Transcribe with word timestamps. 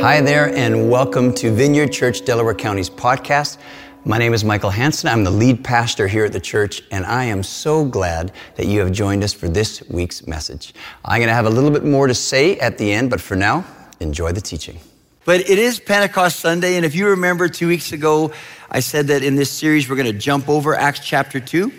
Hi 0.00 0.20
there, 0.20 0.54
and 0.54 0.88
welcome 0.88 1.34
to 1.34 1.50
Vineyard 1.50 1.88
Church 1.88 2.24
Delaware 2.24 2.54
County's 2.54 2.88
podcast. 2.88 3.58
My 4.04 4.16
name 4.16 4.32
is 4.32 4.44
Michael 4.44 4.70
Hanson. 4.70 5.08
I'm 5.08 5.24
the 5.24 5.30
lead 5.32 5.64
pastor 5.64 6.06
here 6.06 6.24
at 6.24 6.32
the 6.32 6.38
church, 6.38 6.84
and 6.92 7.04
I 7.04 7.24
am 7.24 7.42
so 7.42 7.84
glad 7.84 8.30
that 8.54 8.66
you 8.66 8.78
have 8.78 8.92
joined 8.92 9.24
us 9.24 9.32
for 9.32 9.48
this 9.48 9.82
week's 9.90 10.24
message. 10.24 10.72
I'm 11.04 11.18
going 11.18 11.26
to 11.26 11.34
have 11.34 11.46
a 11.46 11.50
little 11.50 11.72
bit 11.72 11.84
more 11.84 12.06
to 12.06 12.14
say 12.14 12.56
at 12.60 12.78
the 12.78 12.92
end, 12.92 13.10
but 13.10 13.20
for 13.20 13.34
now, 13.34 13.64
enjoy 13.98 14.30
the 14.30 14.40
teaching. 14.40 14.78
But 15.24 15.40
it 15.40 15.58
is 15.58 15.80
Pentecost 15.80 16.38
Sunday, 16.38 16.76
and 16.76 16.86
if 16.86 16.94
you 16.94 17.08
remember 17.08 17.48
two 17.48 17.66
weeks 17.66 17.90
ago, 17.90 18.32
I 18.70 18.78
said 18.78 19.08
that 19.08 19.24
in 19.24 19.34
this 19.34 19.50
series 19.50 19.90
we're 19.90 19.96
going 19.96 20.12
to 20.12 20.18
jump 20.18 20.48
over 20.48 20.76
Acts 20.76 21.00
chapter 21.00 21.40
2. 21.40 21.72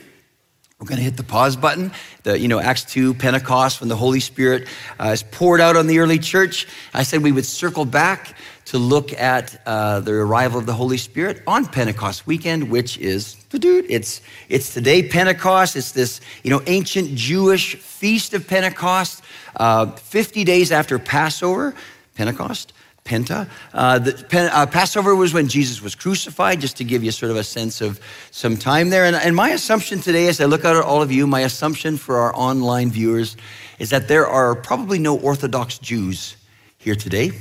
We're 0.79 0.87
going 0.87 0.99
to 0.99 1.03
hit 1.03 1.17
the 1.17 1.23
pause 1.23 1.57
button. 1.57 1.91
The, 2.23 2.39
you 2.39 2.47
know, 2.47 2.61
Acts 2.61 2.85
2, 2.85 3.15
Pentecost, 3.15 3.81
when 3.81 3.89
the 3.89 3.97
Holy 3.97 4.21
Spirit 4.21 4.65
uh, 4.97 5.09
is 5.09 5.23
poured 5.23 5.59
out 5.59 5.75
on 5.75 5.87
the 5.87 5.99
early 5.99 6.19
church. 6.19 6.67
I 6.93 7.03
said 7.03 7.21
we 7.21 7.33
would 7.33 7.45
circle 7.45 7.83
back 7.83 8.33
to 8.67 8.77
look 8.77 9.11
at 9.11 9.61
uh, 9.65 9.99
the 9.99 10.13
arrival 10.13 10.57
of 10.57 10.65
the 10.65 10.73
Holy 10.73 10.95
Spirit 10.95 11.43
on 11.45 11.65
Pentecost 11.65 12.25
weekend, 12.25 12.71
which 12.71 12.97
is, 12.97 13.35
the 13.49 13.59
dude, 13.59 13.87
it's, 13.89 14.21
it's 14.47 14.73
today 14.73 15.05
Pentecost. 15.05 15.75
It's 15.75 15.91
this, 15.91 16.21
you 16.43 16.49
know, 16.49 16.61
ancient 16.65 17.13
Jewish 17.13 17.75
feast 17.75 18.33
of 18.33 18.47
Pentecost, 18.47 19.21
uh, 19.57 19.87
50 19.87 20.45
days 20.45 20.71
after 20.71 20.97
Passover, 20.97 21.75
Pentecost. 22.15 22.71
Penta. 23.09 23.49
Uh, 23.73 23.97
the, 23.97 24.51
uh, 24.53 24.67
Passover 24.67 25.15
was 25.15 25.33
when 25.33 25.47
Jesus 25.47 25.81
was 25.81 25.95
crucified, 25.95 26.61
just 26.61 26.77
to 26.77 26.83
give 26.83 27.03
you 27.03 27.11
sort 27.11 27.31
of 27.31 27.37
a 27.37 27.43
sense 27.43 27.81
of 27.81 27.99
some 28.29 28.55
time 28.55 28.91
there. 28.91 29.05
And, 29.05 29.15
and 29.15 29.35
my 29.35 29.49
assumption 29.49 29.99
today, 29.99 30.27
as 30.27 30.39
I 30.39 30.45
look 30.45 30.63
out 30.63 30.75
at 30.75 30.83
all 30.83 31.01
of 31.01 31.11
you, 31.11 31.25
my 31.25 31.39
assumption 31.39 31.97
for 31.97 32.17
our 32.17 32.35
online 32.35 32.91
viewers 32.91 33.35
is 33.79 33.89
that 33.89 34.07
there 34.07 34.27
are 34.27 34.53
probably 34.53 34.99
no 34.99 35.17
Orthodox 35.17 35.79
Jews 35.79 36.37
here 36.77 36.95
today. 36.95 37.31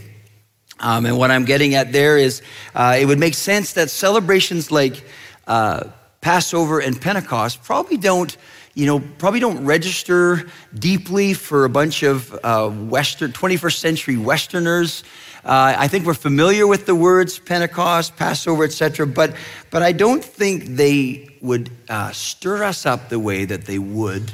Um, 0.81 1.05
and 1.05 1.19
what 1.19 1.31
I'm 1.31 1.45
getting 1.45 1.75
at 1.75 1.93
there 1.93 2.17
is 2.17 2.41
uh, 2.75 2.97
it 2.99 3.05
would 3.05 3.19
make 3.19 3.35
sense 3.35 3.75
that 3.75 3.91
celebrations 3.91 4.71
like 4.71 5.05
uh, 5.47 5.85
Passover 6.23 6.81
and 6.81 6.99
Pentecost 6.99 7.63
probably 7.63 7.99
don't 7.99 8.35
you 8.79 8.87
know, 8.87 9.01
probably 9.19 9.41
don't 9.41 9.65
register 9.65 10.47
deeply 10.73 11.35
for 11.35 11.65
a 11.65 11.69
bunch 11.69 12.05
of 12.05 12.33
uh, 12.45 12.71
Western, 12.71 13.33
21st 13.33 13.77
century 13.77 14.17
Westerners. 14.17 15.03
Uh, 15.45 15.75
I 15.79 15.89
think 15.89 16.05
we're 16.05 16.15
familiar 16.15 16.67
with 16.67 16.87
the 16.87 16.95
words 16.95 17.39
Pentecost, 17.39 18.17
Passover, 18.17 18.65
etc., 18.65 19.07
but, 19.07 19.35
but 19.71 19.83
I 19.83 19.93
don't 19.93 20.25
think 20.25 20.65
they 20.65 21.37
would 21.41 21.71
uh, 21.89 22.11
stir 22.13 22.65
us 22.65 22.87
up 22.87 23.09
the 23.09 23.19
way 23.19 23.45
that 23.45 23.65
they 23.65 23.79
would 23.79 24.33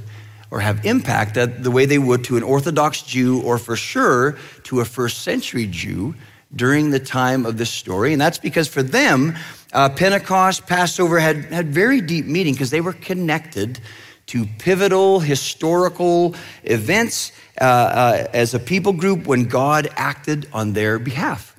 or 0.51 0.61
have 0.61 0.85
impact 0.85 1.35
that 1.35 1.63
the 1.65 1.71
way 1.71 1.85
they 1.85 1.99
would 1.99 2.25
to 2.25 2.37
an 2.37 2.43
Orthodox 2.43 3.03
Jew 3.03 3.43
or 3.43 3.59
for 3.59 3.77
sure 3.77 4.39
to 4.65 4.81
a 4.81 4.85
first 4.85 5.23
century 5.23 5.67
Jew 5.67 6.15
during 6.55 6.91
the 6.91 7.01
time 7.01 7.45
of 7.45 7.59
this 7.59 7.71
story. 7.71 8.13
And 8.13 8.21
that's 8.21 8.39
because 8.39 8.69
for 8.69 8.83
them, 8.83 9.35
uh, 9.73 9.89
Pentecost, 9.89 10.67
Passover 10.67 11.19
had, 11.19 11.47
had 11.47 11.69
very 11.69 12.01
deep 12.01 12.27
meaning 12.27 12.55
because 12.55 12.71
they 12.71 12.81
were 12.81 12.93
connected 12.93 13.81
to 14.27 14.47
pivotal 14.59 15.21
historical 15.21 16.35
events 16.63 17.33
uh, 17.61 17.65
uh, 17.65 18.27
as 18.33 18.55
a 18.55 18.59
people 18.59 18.93
group 18.93 19.27
when 19.27 19.45
God 19.45 19.89
acted 19.95 20.49
on 20.53 20.73
their 20.73 20.99
behalf. 20.99 21.55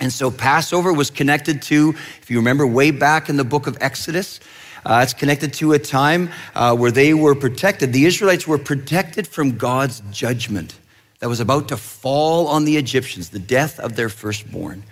And 0.00 0.10
so 0.12 0.30
Passover 0.30 0.92
was 0.92 1.10
connected 1.10 1.60
to, 1.62 1.94
if 2.22 2.30
you 2.30 2.38
remember 2.38 2.66
way 2.66 2.90
back 2.90 3.28
in 3.28 3.36
the 3.36 3.44
book 3.44 3.66
of 3.66 3.76
Exodus, 3.82 4.40
uh, 4.84 5.00
it's 5.02 5.12
connected 5.12 5.52
to 5.54 5.72
a 5.72 5.78
time 5.78 6.30
uh, 6.54 6.74
where 6.74 6.90
they 6.90 7.12
were 7.12 7.34
protected. 7.34 7.92
The 7.92 8.06
Israelites 8.06 8.46
were 8.46 8.56
protected 8.56 9.26
from 9.26 9.58
God's 9.58 10.00
judgment 10.10 10.78
that 11.18 11.28
was 11.28 11.40
about 11.40 11.68
to 11.68 11.76
fall 11.76 12.48
on 12.48 12.64
the 12.64 12.78
Egyptians, 12.78 13.28
the 13.28 13.38
death 13.38 13.78
of 13.78 13.94
their 13.94 14.08
firstborn. 14.08 14.82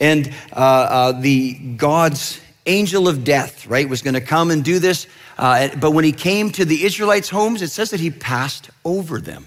And 0.00 0.34
uh, 0.52 0.56
uh 0.56 1.12
the 1.20 1.54
God's 1.76 2.40
angel 2.66 3.06
of 3.06 3.22
death, 3.22 3.66
right, 3.66 3.88
was 3.88 4.02
going 4.02 4.14
to 4.14 4.20
come 4.20 4.50
and 4.50 4.64
do 4.64 4.80
this. 4.80 5.06
Uh, 5.38 5.68
but 5.76 5.92
when 5.92 6.04
he 6.04 6.12
came 6.12 6.50
to 6.52 6.64
the 6.64 6.84
Israelites' 6.84 7.28
homes, 7.28 7.62
it 7.62 7.68
says 7.68 7.90
that 7.90 8.00
he 8.00 8.10
passed 8.10 8.70
over 8.84 9.20
them. 9.20 9.46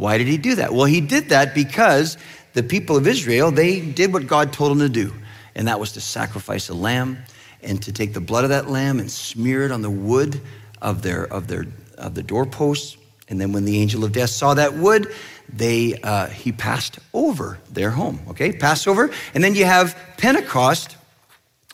Why 0.00 0.16
did 0.16 0.28
he 0.28 0.38
do 0.38 0.54
that? 0.54 0.72
Well, 0.72 0.86
he 0.86 1.02
did 1.02 1.28
that 1.28 1.54
because 1.54 2.16
the 2.54 2.62
people 2.62 2.96
of 2.96 3.06
Israel, 3.06 3.50
they 3.50 3.80
did 3.80 4.14
what 4.14 4.26
God 4.26 4.50
told 4.50 4.70
them 4.70 4.78
to 4.78 4.88
do, 4.88 5.12
and 5.54 5.68
that 5.68 5.78
was 5.78 5.92
to 5.92 6.00
sacrifice 6.00 6.70
a 6.70 6.74
lamb 6.74 7.18
and 7.62 7.82
to 7.82 7.92
take 7.92 8.14
the 8.14 8.20
blood 8.20 8.44
of 8.44 8.48
that 8.48 8.70
lamb 8.70 8.98
and 8.98 9.10
smear 9.10 9.62
it 9.64 9.70
on 9.70 9.82
the 9.82 9.90
wood 9.90 10.40
of 10.80 11.02
their 11.02 11.24
of 11.30 11.48
their 11.48 11.66
of 11.98 12.14
the 12.14 12.22
doorposts. 12.22 12.96
And 13.28 13.38
then 13.38 13.52
when 13.52 13.66
the 13.66 13.78
angel 13.78 14.02
of 14.02 14.12
death 14.12 14.30
saw 14.30 14.54
that 14.54 14.72
wood, 14.72 15.12
they 15.52 16.00
uh, 16.02 16.28
he 16.28 16.50
passed 16.50 16.98
over 17.12 17.58
their 17.70 17.90
home. 17.90 18.20
Okay, 18.28 18.52
Passover, 18.52 19.10
and 19.34 19.44
then 19.44 19.54
you 19.54 19.66
have 19.66 19.94
Pentecost, 20.16 20.96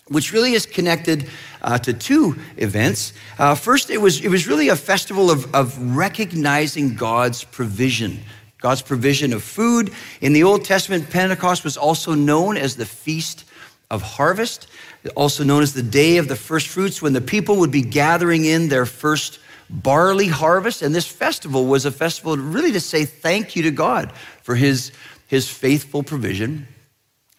which 0.08 0.32
really 0.32 0.52
is 0.52 0.66
connected 0.66 1.28
uh, 1.62 1.78
to 1.78 1.92
two 1.92 2.36
events. 2.58 3.12
Uh, 3.38 3.54
first, 3.54 3.90
it 3.90 4.00
was, 4.00 4.24
it 4.24 4.28
was 4.28 4.46
really 4.46 4.68
a 4.68 4.76
festival 4.76 5.30
of, 5.30 5.52
of 5.54 5.96
recognizing 5.96 6.94
God's 6.94 7.42
provision, 7.42 8.20
God's 8.60 8.82
provision 8.82 9.32
of 9.32 9.42
food. 9.42 9.92
In 10.20 10.32
the 10.32 10.44
Old 10.44 10.64
Testament, 10.64 11.10
Pentecost 11.10 11.64
was 11.64 11.76
also 11.76 12.14
known 12.14 12.56
as 12.56 12.76
the 12.76 12.86
Feast 12.86 13.44
of 13.90 14.02
Harvest, 14.02 14.68
also 15.16 15.42
known 15.42 15.62
as 15.62 15.74
the 15.74 15.82
Day 15.82 16.18
of 16.18 16.28
the 16.28 16.36
First 16.36 16.68
Fruits, 16.68 17.02
when 17.02 17.12
the 17.12 17.20
people 17.20 17.56
would 17.56 17.72
be 17.72 17.82
gathering 17.82 18.44
in 18.44 18.68
their 18.68 18.86
first 18.86 19.40
barley 19.68 20.28
harvest. 20.28 20.82
And 20.82 20.94
this 20.94 21.06
festival 21.06 21.66
was 21.66 21.84
a 21.84 21.90
festival 21.90 22.36
really 22.36 22.72
to 22.72 22.80
say 22.80 23.04
thank 23.04 23.56
you 23.56 23.64
to 23.64 23.72
God 23.72 24.12
for 24.42 24.54
his, 24.54 24.92
his 25.26 25.48
faithful 25.48 26.04
provision. 26.04 26.68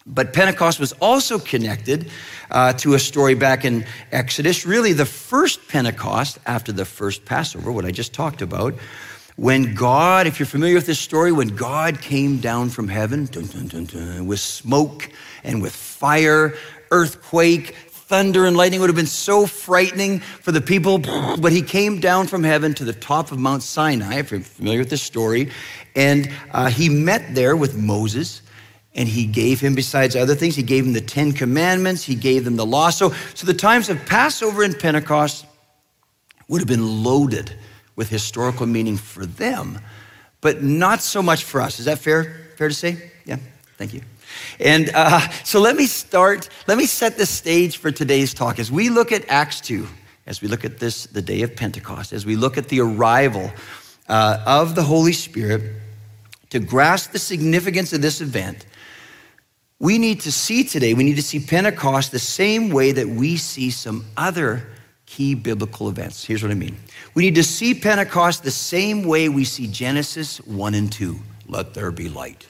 But 0.08 0.32
Pentecost 0.32 0.80
was 0.80 0.92
also 0.94 1.38
connected 1.38 2.10
uh, 2.50 2.72
to 2.74 2.94
a 2.94 2.98
story 2.98 3.34
back 3.34 3.64
in 3.64 3.84
Exodus, 4.10 4.64
really 4.64 4.94
the 4.94 5.04
first 5.04 5.68
Pentecost 5.68 6.38
after 6.46 6.72
the 6.72 6.86
first 6.86 7.26
Passover, 7.26 7.70
what 7.70 7.84
I 7.84 7.90
just 7.90 8.14
talked 8.14 8.40
about. 8.40 8.74
When 9.36 9.74
God, 9.74 10.26
if 10.26 10.40
you're 10.40 10.46
familiar 10.46 10.74
with 10.74 10.86
this 10.86 10.98
story, 10.98 11.30
when 11.30 11.48
God 11.48 12.00
came 12.00 12.38
down 12.38 12.70
from 12.70 12.88
heaven 12.88 13.26
dun, 13.26 13.46
dun, 13.46 13.84
dun, 13.84 14.26
with 14.26 14.40
smoke 14.40 15.08
and 15.44 15.62
with 15.62 15.74
fire, 15.74 16.54
earthquake, 16.90 17.76
thunder 18.08 18.46
and 18.46 18.56
lightning 18.56 18.80
would 18.80 18.88
have 18.88 18.96
been 18.96 19.06
so 19.06 19.46
frightening 19.46 20.20
for 20.20 20.50
the 20.50 20.62
people. 20.62 20.98
But 20.98 21.52
he 21.52 21.60
came 21.60 22.00
down 22.00 22.26
from 22.26 22.42
heaven 22.42 22.74
to 22.74 22.84
the 22.84 22.94
top 22.94 23.30
of 23.30 23.38
Mount 23.38 23.62
Sinai, 23.62 24.14
if 24.20 24.30
you're 24.30 24.40
familiar 24.40 24.78
with 24.80 24.90
this 24.90 25.02
story, 25.02 25.50
and 25.94 26.32
uh, 26.52 26.70
he 26.70 26.88
met 26.88 27.34
there 27.34 27.54
with 27.54 27.76
Moses 27.76 28.40
and 28.98 29.08
he 29.08 29.26
gave 29.26 29.60
him, 29.60 29.76
besides 29.76 30.16
other 30.16 30.34
things, 30.34 30.56
he 30.56 30.62
gave 30.64 30.84
him 30.84 30.92
the 30.92 31.00
Ten 31.00 31.30
Commandments, 31.30 32.02
he 32.02 32.16
gave 32.16 32.44
them 32.44 32.56
the 32.56 32.66
law. 32.66 32.90
So, 32.90 33.14
so 33.32 33.46
the 33.46 33.54
times 33.54 33.88
of 33.88 34.04
Passover 34.06 34.64
and 34.64 34.76
Pentecost 34.76 35.46
would 36.48 36.60
have 36.60 36.66
been 36.66 37.04
loaded 37.04 37.54
with 37.94 38.08
historical 38.08 38.66
meaning 38.66 38.96
for 38.96 39.24
them, 39.24 39.78
but 40.40 40.64
not 40.64 41.00
so 41.00 41.22
much 41.22 41.44
for 41.44 41.60
us. 41.60 41.78
Is 41.78 41.84
that 41.84 41.98
fair? 41.98 42.50
Fair 42.56 42.66
to 42.66 42.74
say? 42.74 43.12
Yeah, 43.24 43.36
thank 43.76 43.94
you. 43.94 44.00
And 44.58 44.90
uh, 44.92 45.20
so 45.44 45.60
let 45.60 45.76
me 45.76 45.86
start, 45.86 46.48
let 46.66 46.76
me 46.76 46.86
set 46.86 47.16
the 47.16 47.26
stage 47.26 47.76
for 47.76 47.92
today's 47.92 48.34
talk. 48.34 48.58
As 48.58 48.72
we 48.72 48.88
look 48.88 49.12
at 49.12 49.24
Acts 49.28 49.60
2, 49.60 49.86
as 50.26 50.42
we 50.42 50.48
look 50.48 50.64
at 50.64 50.80
this, 50.80 51.06
the 51.06 51.22
day 51.22 51.42
of 51.42 51.54
Pentecost, 51.54 52.12
as 52.12 52.26
we 52.26 52.34
look 52.34 52.58
at 52.58 52.68
the 52.68 52.80
arrival 52.80 53.52
uh, 54.08 54.42
of 54.44 54.74
the 54.74 54.82
Holy 54.82 55.12
Spirit, 55.12 55.62
to 56.50 56.58
grasp 56.58 57.12
the 57.12 57.18
significance 57.20 57.92
of 57.92 58.02
this 58.02 58.20
event, 58.20 58.66
we 59.80 59.98
need 59.98 60.20
to 60.20 60.32
see 60.32 60.64
today, 60.64 60.94
we 60.94 61.04
need 61.04 61.16
to 61.16 61.22
see 61.22 61.38
Pentecost 61.38 62.10
the 62.10 62.18
same 62.18 62.70
way 62.70 62.92
that 62.92 63.08
we 63.08 63.36
see 63.36 63.70
some 63.70 64.04
other 64.16 64.66
key 65.06 65.34
biblical 65.34 65.88
events. 65.88 66.24
Here's 66.24 66.42
what 66.42 66.50
I 66.50 66.54
mean 66.54 66.76
we 67.14 67.22
need 67.22 67.36
to 67.36 67.44
see 67.44 67.74
Pentecost 67.74 68.42
the 68.42 68.50
same 68.50 69.04
way 69.04 69.28
we 69.28 69.44
see 69.44 69.66
Genesis 69.66 70.38
1 70.42 70.74
and 70.74 70.92
2. 70.92 71.18
Let 71.46 71.74
there 71.74 71.90
be 71.90 72.08
light. 72.08 72.46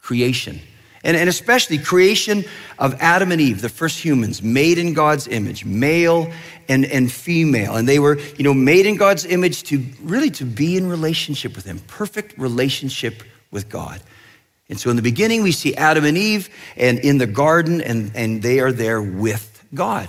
Creation. 0.00 0.60
And, 1.04 1.16
and 1.16 1.28
especially 1.28 1.78
creation 1.78 2.44
of 2.78 2.94
Adam 3.00 3.32
and 3.32 3.40
Eve, 3.40 3.60
the 3.60 3.68
first 3.68 3.98
humans, 3.98 4.40
made 4.40 4.78
in 4.78 4.94
God's 4.94 5.26
image, 5.26 5.64
male 5.64 6.30
and, 6.68 6.84
and 6.84 7.10
female. 7.10 7.74
And 7.74 7.88
they 7.88 7.98
were, 7.98 8.20
you 8.36 8.44
know, 8.44 8.54
made 8.54 8.86
in 8.86 8.96
God's 8.96 9.24
image 9.24 9.64
to 9.64 9.84
really 10.02 10.30
to 10.30 10.44
be 10.44 10.76
in 10.76 10.88
relationship 10.88 11.56
with 11.56 11.64
Him, 11.64 11.80
perfect 11.88 12.38
relationship 12.38 13.24
with 13.50 13.68
God. 13.68 14.00
And 14.72 14.80
so 14.80 14.88
in 14.88 14.96
the 14.96 15.02
beginning, 15.02 15.42
we 15.42 15.52
see 15.52 15.74
Adam 15.74 16.06
and 16.06 16.16
Eve 16.16 16.48
and 16.78 16.98
in 17.00 17.18
the 17.18 17.26
garden, 17.26 17.82
and, 17.82 18.10
and 18.14 18.40
they 18.40 18.58
are 18.58 18.72
there 18.72 19.02
with 19.02 19.62
God. 19.74 20.08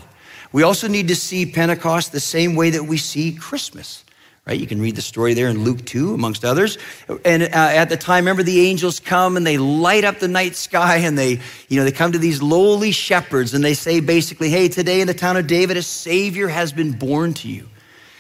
We 0.54 0.64
also 0.64 0.88
need 0.88 1.10
to 1.10 1.18
see 1.18 1.46
Pentecost 1.46 2.14
the 2.14 2.22
same 2.22 2.56
way 2.56 2.70
that 2.70 2.86
we 2.86 2.96
see 2.96 3.34
Christmas, 3.34 4.06
right? 4.48 4.58
You 4.58 4.66
can 4.66 4.80
read 4.80 4.96
the 4.96 5.02
story 5.02 5.34
there 5.34 5.50
in 5.50 5.66
Luke 5.66 5.84
2, 5.84 6.14
amongst 6.14 6.46
others. 6.46 6.78
And 7.26 7.44
uh, 7.44 7.48
at 7.52 7.90
the 7.90 7.98
time, 7.98 8.24
remember 8.24 8.42
the 8.42 8.62
angels 8.62 9.02
come 9.02 9.36
and 9.36 9.46
they 9.46 9.58
light 9.58 10.06
up 10.06 10.20
the 10.20 10.30
night 10.30 10.56
sky 10.56 10.96
and 11.00 11.18
they, 11.18 11.42
you 11.68 11.78
know, 11.78 11.84
they 11.84 11.92
come 11.92 12.14
to 12.14 12.18
these 12.18 12.42
lowly 12.42 12.94
shepherds 12.94 13.54
and 13.54 13.66
they 13.66 13.74
say 13.74 14.00
basically, 14.00 14.50
hey, 14.50 14.70
today 14.70 15.02
in 15.02 15.08
the 15.08 15.14
town 15.14 15.36
of 15.36 15.46
David, 15.46 15.76
a 15.76 15.84
Savior 15.84 16.48
has 16.48 16.72
been 16.72 16.94
born 16.94 17.34
to 17.34 17.50
you. 17.50 17.70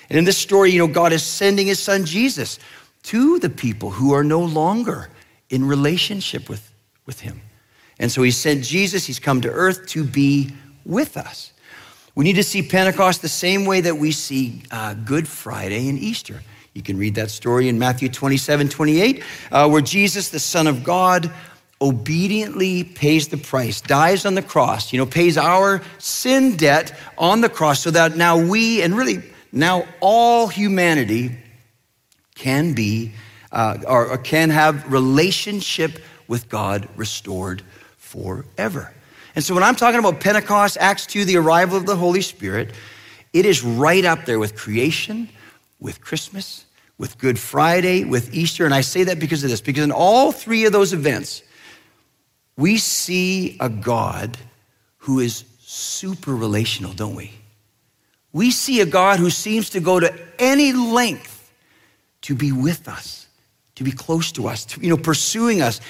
And 0.09 0.17
in 0.17 0.25
this 0.25 0.39
story, 0.39 0.71
you 0.71 0.79
know, 0.79 0.87
God 0.87 1.13
is 1.13 1.23
sending 1.23 1.67
his 1.67 1.79
son 1.79 2.03
Jesus 2.03 2.59
to 3.03 3.39
the 3.39 3.49
people 3.49 3.91
who 3.91 4.13
are 4.13 4.25
no 4.25 4.41
longer 4.41 5.09
in 5.53 5.63
relationship 5.63 6.49
with, 6.49 6.73
with 7.05 7.19
him. 7.19 7.39
And 7.99 8.11
so 8.11 8.23
he 8.23 8.31
sent 8.31 8.63
Jesus, 8.63 9.05
he's 9.05 9.19
come 9.19 9.39
to 9.41 9.51
earth 9.51 9.85
to 9.89 10.03
be 10.03 10.49
with 10.83 11.15
us. 11.15 11.53
We 12.15 12.25
need 12.25 12.37
to 12.37 12.43
see 12.43 12.63
Pentecost 12.63 13.21
the 13.21 13.29
same 13.29 13.65
way 13.65 13.81
that 13.81 13.95
we 13.95 14.11
see 14.11 14.63
uh, 14.71 14.95
Good 14.95 15.27
Friday 15.27 15.89
and 15.89 15.99
Easter. 15.99 16.41
You 16.73 16.81
can 16.81 16.97
read 16.97 17.13
that 17.15 17.29
story 17.29 17.69
in 17.69 17.77
Matthew 17.77 18.09
27 18.09 18.67
28, 18.67 19.23
uh, 19.51 19.69
where 19.69 19.81
Jesus, 19.81 20.29
the 20.29 20.39
Son 20.39 20.65
of 20.65 20.83
God, 20.83 21.31
obediently 21.79 22.83
pays 22.83 23.27
the 23.27 23.37
price, 23.37 23.79
dies 23.79 24.25
on 24.25 24.33
the 24.33 24.41
cross, 24.41 24.91
you 24.91 24.97
know, 24.97 25.05
pays 25.05 25.37
our 25.37 25.83
sin 25.99 26.57
debt 26.57 26.97
on 27.15 27.41
the 27.41 27.49
cross 27.49 27.81
so 27.81 27.91
that 27.91 28.17
now 28.17 28.39
we, 28.39 28.81
and 28.81 28.97
really 28.97 29.21
now 29.51 29.85
all 29.99 30.47
humanity, 30.47 31.37
can 32.33 32.73
be 32.73 33.11
uh, 33.53 33.77
or, 33.87 34.07
or 34.09 34.17
can 34.17 34.49
have 34.49 34.91
relationship 34.91 35.99
with 36.27 36.49
God 36.49 36.89
restored 36.97 37.61
forever. 37.97 38.93
And 39.35 39.43
so 39.43 39.53
when 39.53 39.63
I'm 39.63 39.75
talking 39.75 39.99
about 39.99 40.19
Pentecost, 40.19 40.77
Acts 40.79 41.05
2, 41.05 41.25
the 41.25 41.37
arrival 41.37 41.77
of 41.77 41.85
the 41.85 41.95
Holy 41.95 42.21
Spirit, 42.21 42.71
it 43.31 43.45
is 43.45 43.63
right 43.63 44.03
up 44.03 44.25
there 44.25 44.39
with 44.39 44.55
creation, 44.55 45.29
with 45.79 46.01
Christmas, 46.01 46.65
with 46.97 47.17
Good 47.17 47.39
Friday, 47.39 48.03
with 48.03 48.33
Easter. 48.33 48.65
And 48.65 48.73
I 48.73 48.81
say 48.81 49.05
that 49.05 49.19
because 49.19 49.43
of 49.43 49.49
this, 49.49 49.61
because 49.61 49.83
in 49.83 49.91
all 49.91 50.31
three 50.31 50.65
of 50.65 50.71
those 50.71 50.93
events, 50.93 51.41
we 52.57 52.77
see 52.77 53.57
a 53.59 53.69
God 53.69 54.37
who 54.97 55.19
is 55.19 55.45
super 55.59 56.35
relational, 56.35 56.93
don't 56.93 57.15
we? 57.15 57.31
We 58.31 58.51
see 58.51 58.81
a 58.81 58.85
God 58.85 59.19
who 59.19 59.29
seems 59.29 59.71
to 59.71 59.79
go 59.79 59.99
to 59.99 60.13
any 60.39 60.73
length 60.73 61.51
to 62.23 62.35
be 62.35 62.51
with 62.51 62.87
us, 62.87 63.22
to 63.75 63.83
be 63.83 63.91
close 63.91 64.31
to 64.33 64.47
us, 64.47 64.65
to, 64.65 64.81
you 64.81 64.89
know, 64.89 64.97
pursuing 64.97 65.61
us. 65.61 65.81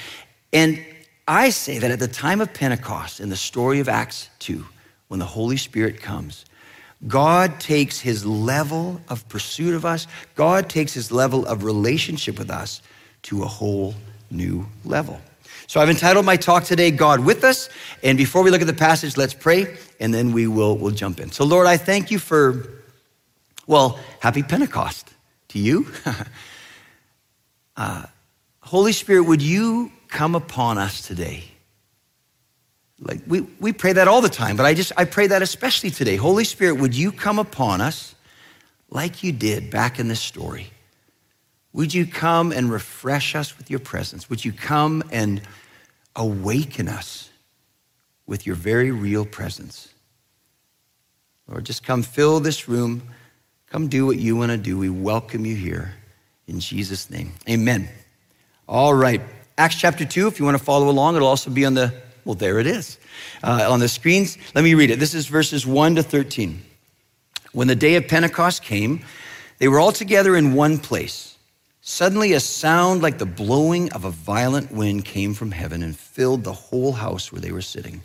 And 0.52 0.84
I 1.28 1.50
say 1.50 1.80
that 1.80 1.92
at 1.92 2.00
the 2.00 2.08
time 2.08 2.42
of 2.42 2.54
Pentecost, 2.54 3.20
in 3.20 3.30
the 3.30 3.36
story 3.36 3.80
of 3.80 3.90
Acts 3.90 4.30
2, 4.40 4.66
when 5.08 5.20
the 5.20 5.26
Holy 5.26 5.58
Spirit 5.58 6.02
comes, 6.02 6.46
God 7.08 7.60
takes 7.60 8.00
his 8.00 8.26
level 8.26 9.02
of 9.10 9.28
pursuit 9.28 9.74
of 9.74 9.86
us, 9.86 10.08
God 10.36 10.70
takes 10.70 10.94
his 10.94 11.12
level 11.12 11.46
of 11.46 11.64
relationship 11.64 12.38
with 12.40 12.50
us 12.50 12.82
to 13.24 13.44
a 13.44 13.48
whole 13.48 13.94
new 14.32 14.66
level. 14.86 15.20
So 15.68 15.82
I've 15.82 15.90
entitled 15.90 16.26
my 16.26 16.38
talk 16.38 16.64
today, 16.66 16.92
God 16.92 17.22
with 17.22 17.44
Us. 17.44 17.70
And 18.04 18.18
before 18.18 18.44
we 18.44 18.52
look 18.52 18.62
at 18.62 18.68
the 18.68 18.74
passage, 18.74 19.18
let's 19.18 19.34
pray, 19.34 19.76
and 20.00 20.14
then 20.14 20.32
we 20.32 20.48
will 20.48 20.78
we'll 20.78 20.92
jump 20.92 21.20
in. 21.20 21.32
So, 21.32 21.46
Lord, 21.46 21.68
I 21.68 21.78
thank 21.78 22.12
you 22.12 22.20
for, 22.20 22.68
well, 23.66 24.00
happy 24.20 24.44
Pentecost 24.44 25.10
to 25.50 25.60
you. 25.60 25.88
uh, 27.76 28.06
Holy 28.60 28.92
Spirit, 28.92 29.24
would 29.24 29.42
you 29.42 29.92
come 30.08 30.36
upon 30.36 30.78
us 30.78 31.06
today? 31.06 31.44
Like 33.00 33.22
we, 33.28 33.42
we 33.60 33.74
pray 33.74 33.94
that 33.94 34.08
all 34.08 34.22
the 34.22 34.30
time, 34.30 34.56
but 34.56 34.66
I 34.66 34.74
just 34.74 34.94
I 34.96 35.06
pray 35.06 35.28
that 35.28 35.42
especially 35.42 35.90
today. 35.90 36.16
Holy 36.16 36.46
Spirit, 36.46 36.76
would 36.76 36.96
you 36.96 37.12
come 37.12 37.40
upon 37.40 37.82
us 37.82 38.16
like 38.90 39.24
you 39.24 39.32
did 39.32 39.70
back 39.70 40.00
in 40.00 40.08
this 40.08 40.22
story? 40.22 40.70
Would 41.74 41.94
you 41.94 42.06
come 42.06 42.52
and 42.52 42.72
refresh 42.72 43.36
us 43.36 43.58
with 43.58 43.70
your 43.70 43.80
presence? 43.80 44.30
Would 44.30 44.46
you 44.46 44.54
come 44.54 45.04
and 45.12 45.42
awaken 46.16 46.88
us 46.88 47.30
with 48.28 48.46
your 48.46 48.56
very 48.56 48.92
real 48.92 49.26
presence? 49.26 49.90
Lord, 51.48 51.66
just 51.66 51.84
come 51.84 52.04
fill 52.04 52.40
this 52.40 52.70
room. 52.70 53.02
Come 53.68 53.88
do 53.88 54.06
what 54.06 54.18
you 54.18 54.38
want 54.38 54.52
to 54.52 54.58
do. 54.58 54.78
We 54.78 54.90
welcome 54.90 55.46
you 55.46 55.56
here 55.56 55.96
in 56.48 56.60
Jesus' 56.60 57.10
name. 57.10 57.34
Amen. 57.50 57.90
All 58.68 58.94
right. 58.94 59.22
Acts 59.58 59.76
chapter 59.76 60.06
2, 60.06 60.28
if 60.28 60.40
you 60.40 60.46
want 60.46 60.58
to 60.58 60.64
follow 60.64 60.90
along, 60.90 61.16
it'll 61.16 61.28
also 61.28 61.52
be 61.52 61.66
on 61.66 61.74
the, 61.74 61.94
well, 62.26 62.36
there 62.36 62.60
it 62.60 62.68
is, 62.68 62.98
uh, 63.44 63.68
on 63.70 63.80
the 63.80 63.88
screens. 63.88 64.38
Let 64.56 64.64
me 64.64 64.74
read 64.74 64.90
it. 64.90 65.00
This 65.00 65.14
is 65.14 65.28
verses 65.28 65.68
1 65.68 65.96
to 65.96 66.04
13. 66.04 66.62
When 67.52 67.68
the 67.68 67.76
day 67.76 67.96
of 67.96 68.08
Pentecost 68.08 68.64
came, 68.64 69.06
they 69.60 69.68
were 69.68 69.80
all 69.80 69.92
together 69.92 70.36
in 70.36 70.56
one 70.56 70.80
place. 70.80 71.38
Suddenly, 71.82 72.34
a 72.34 72.40
sound 72.40 73.02
like 73.02 73.18
the 73.18 73.26
blowing 73.26 73.92
of 73.92 74.06
a 74.06 74.10
violent 74.10 74.72
wind 74.72 75.06
came 75.06 75.34
from 75.34 75.52
heaven 75.52 75.84
and 75.84 75.96
filled 75.96 76.44
the 76.44 76.54
whole 76.54 76.94
house 76.94 77.32
where 77.32 77.42
they 77.42 77.52
were 77.52 77.62
sitting. 77.62 78.02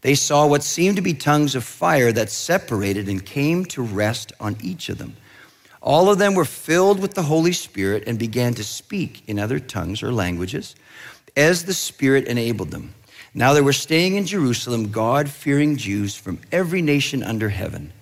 They 0.00 0.14
saw 0.14 0.46
what 0.46 0.62
seemed 0.62 0.96
to 0.96 1.02
be 1.02 1.14
tongues 1.14 1.54
of 1.54 1.64
fire 1.64 2.12
that 2.12 2.30
separated 2.30 3.08
and 3.08 3.24
came 3.24 3.64
to 3.66 3.82
rest 3.82 4.32
on 4.40 4.56
each 4.62 4.88
of 4.88 4.98
them. 4.98 5.16
All 5.84 6.08
of 6.08 6.16
them 6.16 6.34
were 6.34 6.46
filled 6.46 6.98
with 6.98 7.12
the 7.12 7.24
Holy 7.24 7.52
Spirit 7.52 8.04
and 8.06 8.18
began 8.18 8.54
to 8.54 8.64
speak 8.64 9.22
in 9.26 9.38
other 9.38 9.60
tongues 9.60 10.02
or 10.02 10.10
languages 10.10 10.74
as 11.36 11.66
the 11.66 11.74
Spirit 11.74 12.26
enabled 12.26 12.70
them. 12.70 12.94
Now 13.34 13.52
they 13.52 13.60
were 13.60 13.74
staying 13.74 14.14
in 14.14 14.24
Jerusalem, 14.24 14.90
God 14.90 15.28
fearing 15.28 15.76
Jews 15.76 16.14
from 16.14 16.40
every 16.50 16.80
nation 16.80 17.22
under 17.22 17.50
heaven. 17.50 17.92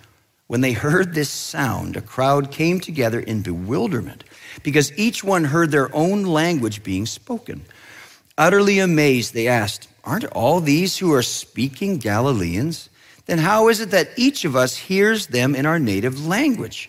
When 0.47 0.61
they 0.61 0.73
heard 0.73 1.13
this 1.13 1.29
sound, 1.29 1.97
a 1.97 2.01
crowd 2.01 2.53
came 2.53 2.79
together 2.79 3.19
in 3.19 3.43
bewilderment 3.43 4.23
because 4.63 4.97
each 4.97 5.25
one 5.25 5.45
heard 5.45 5.73
their 5.73 5.93
own 5.93 6.23
language 6.23 6.85
being 6.85 7.07
spoken. 7.07 7.63
Utterly 8.39 8.79
amazed, 8.79 9.35
they 9.35 9.49
asked, 9.49 9.89
Aren't 10.05 10.27
all 10.27 10.61
these 10.61 10.99
who 10.99 11.13
are 11.13 11.23
speaking 11.23 11.99
Galileans? 11.99 12.91
Then 13.27 13.39
how 13.39 13.69
is 13.69 13.81
it 13.81 13.91
that 13.91 14.11
each 14.17 14.45
of 14.45 14.55
us 14.55 14.77
hears 14.77 15.27
them 15.27 15.57
in 15.57 15.67
our 15.67 15.81
native 15.81 16.25
language? 16.25 16.89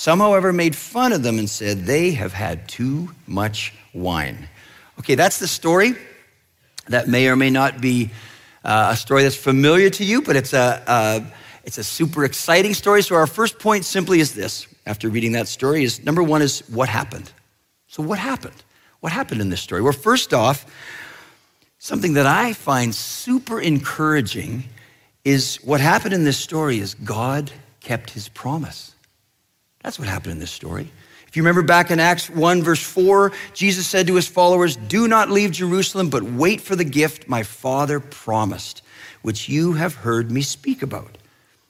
Some, 0.00 0.20
however, 0.20 0.50
made 0.50 0.74
fun 0.74 1.12
of 1.12 1.22
them 1.22 1.38
and 1.38 1.50
said, 1.50 1.84
They 1.84 2.12
have 2.12 2.32
had 2.32 2.66
too 2.66 3.10
much 3.26 3.74
wine. 3.92 4.48
Okay, 4.98 5.14
that's 5.14 5.38
the 5.38 5.46
story. 5.46 5.92
That 6.88 7.06
may 7.06 7.28
or 7.28 7.36
may 7.36 7.50
not 7.50 7.82
be 7.82 8.10
uh, 8.64 8.92
a 8.92 8.96
story 8.96 9.24
that's 9.24 9.36
familiar 9.36 9.90
to 9.90 10.02
you, 10.02 10.22
but 10.22 10.36
it's 10.36 10.54
a, 10.54 10.82
uh, 10.86 11.20
it's 11.64 11.76
a 11.76 11.84
super 11.84 12.24
exciting 12.24 12.72
story. 12.72 13.02
So, 13.02 13.14
our 13.14 13.26
first 13.26 13.58
point 13.58 13.84
simply 13.84 14.20
is 14.20 14.34
this 14.34 14.66
after 14.86 15.10
reading 15.10 15.32
that 15.32 15.48
story 15.48 15.84
is 15.84 16.02
number 16.02 16.22
one 16.22 16.40
is 16.40 16.60
what 16.70 16.88
happened. 16.88 17.30
So, 17.86 18.02
what 18.02 18.18
happened? 18.18 18.64
What 19.00 19.12
happened 19.12 19.42
in 19.42 19.50
this 19.50 19.60
story? 19.60 19.82
Well, 19.82 19.92
first 19.92 20.32
off, 20.32 20.64
something 21.78 22.14
that 22.14 22.24
I 22.24 22.54
find 22.54 22.94
super 22.94 23.60
encouraging 23.60 24.64
is 25.26 25.56
what 25.56 25.82
happened 25.82 26.14
in 26.14 26.24
this 26.24 26.38
story 26.38 26.78
is 26.78 26.94
God 26.94 27.52
kept 27.80 28.08
his 28.08 28.30
promise. 28.30 28.94
That's 29.82 29.98
what 29.98 30.08
happened 30.08 30.32
in 30.32 30.38
this 30.38 30.50
story. 30.50 30.90
If 31.26 31.36
you 31.36 31.42
remember 31.42 31.62
back 31.62 31.90
in 31.90 32.00
Acts 32.00 32.28
1, 32.28 32.62
verse 32.62 32.82
4, 32.82 33.32
Jesus 33.54 33.86
said 33.86 34.08
to 34.08 34.16
his 34.16 34.26
followers, 34.26 34.76
Do 34.76 35.06
not 35.06 35.30
leave 35.30 35.52
Jerusalem, 35.52 36.10
but 36.10 36.24
wait 36.24 36.60
for 36.60 36.74
the 36.74 36.84
gift 36.84 37.28
my 37.28 37.44
Father 37.44 38.00
promised, 38.00 38.82
which 39.22 39.48
you 39.48 39.74
have 39.74 39.94
heard 39.94 40.30
me 40.30 40.42
speak 40.42 40.82
about. 40.82 41.18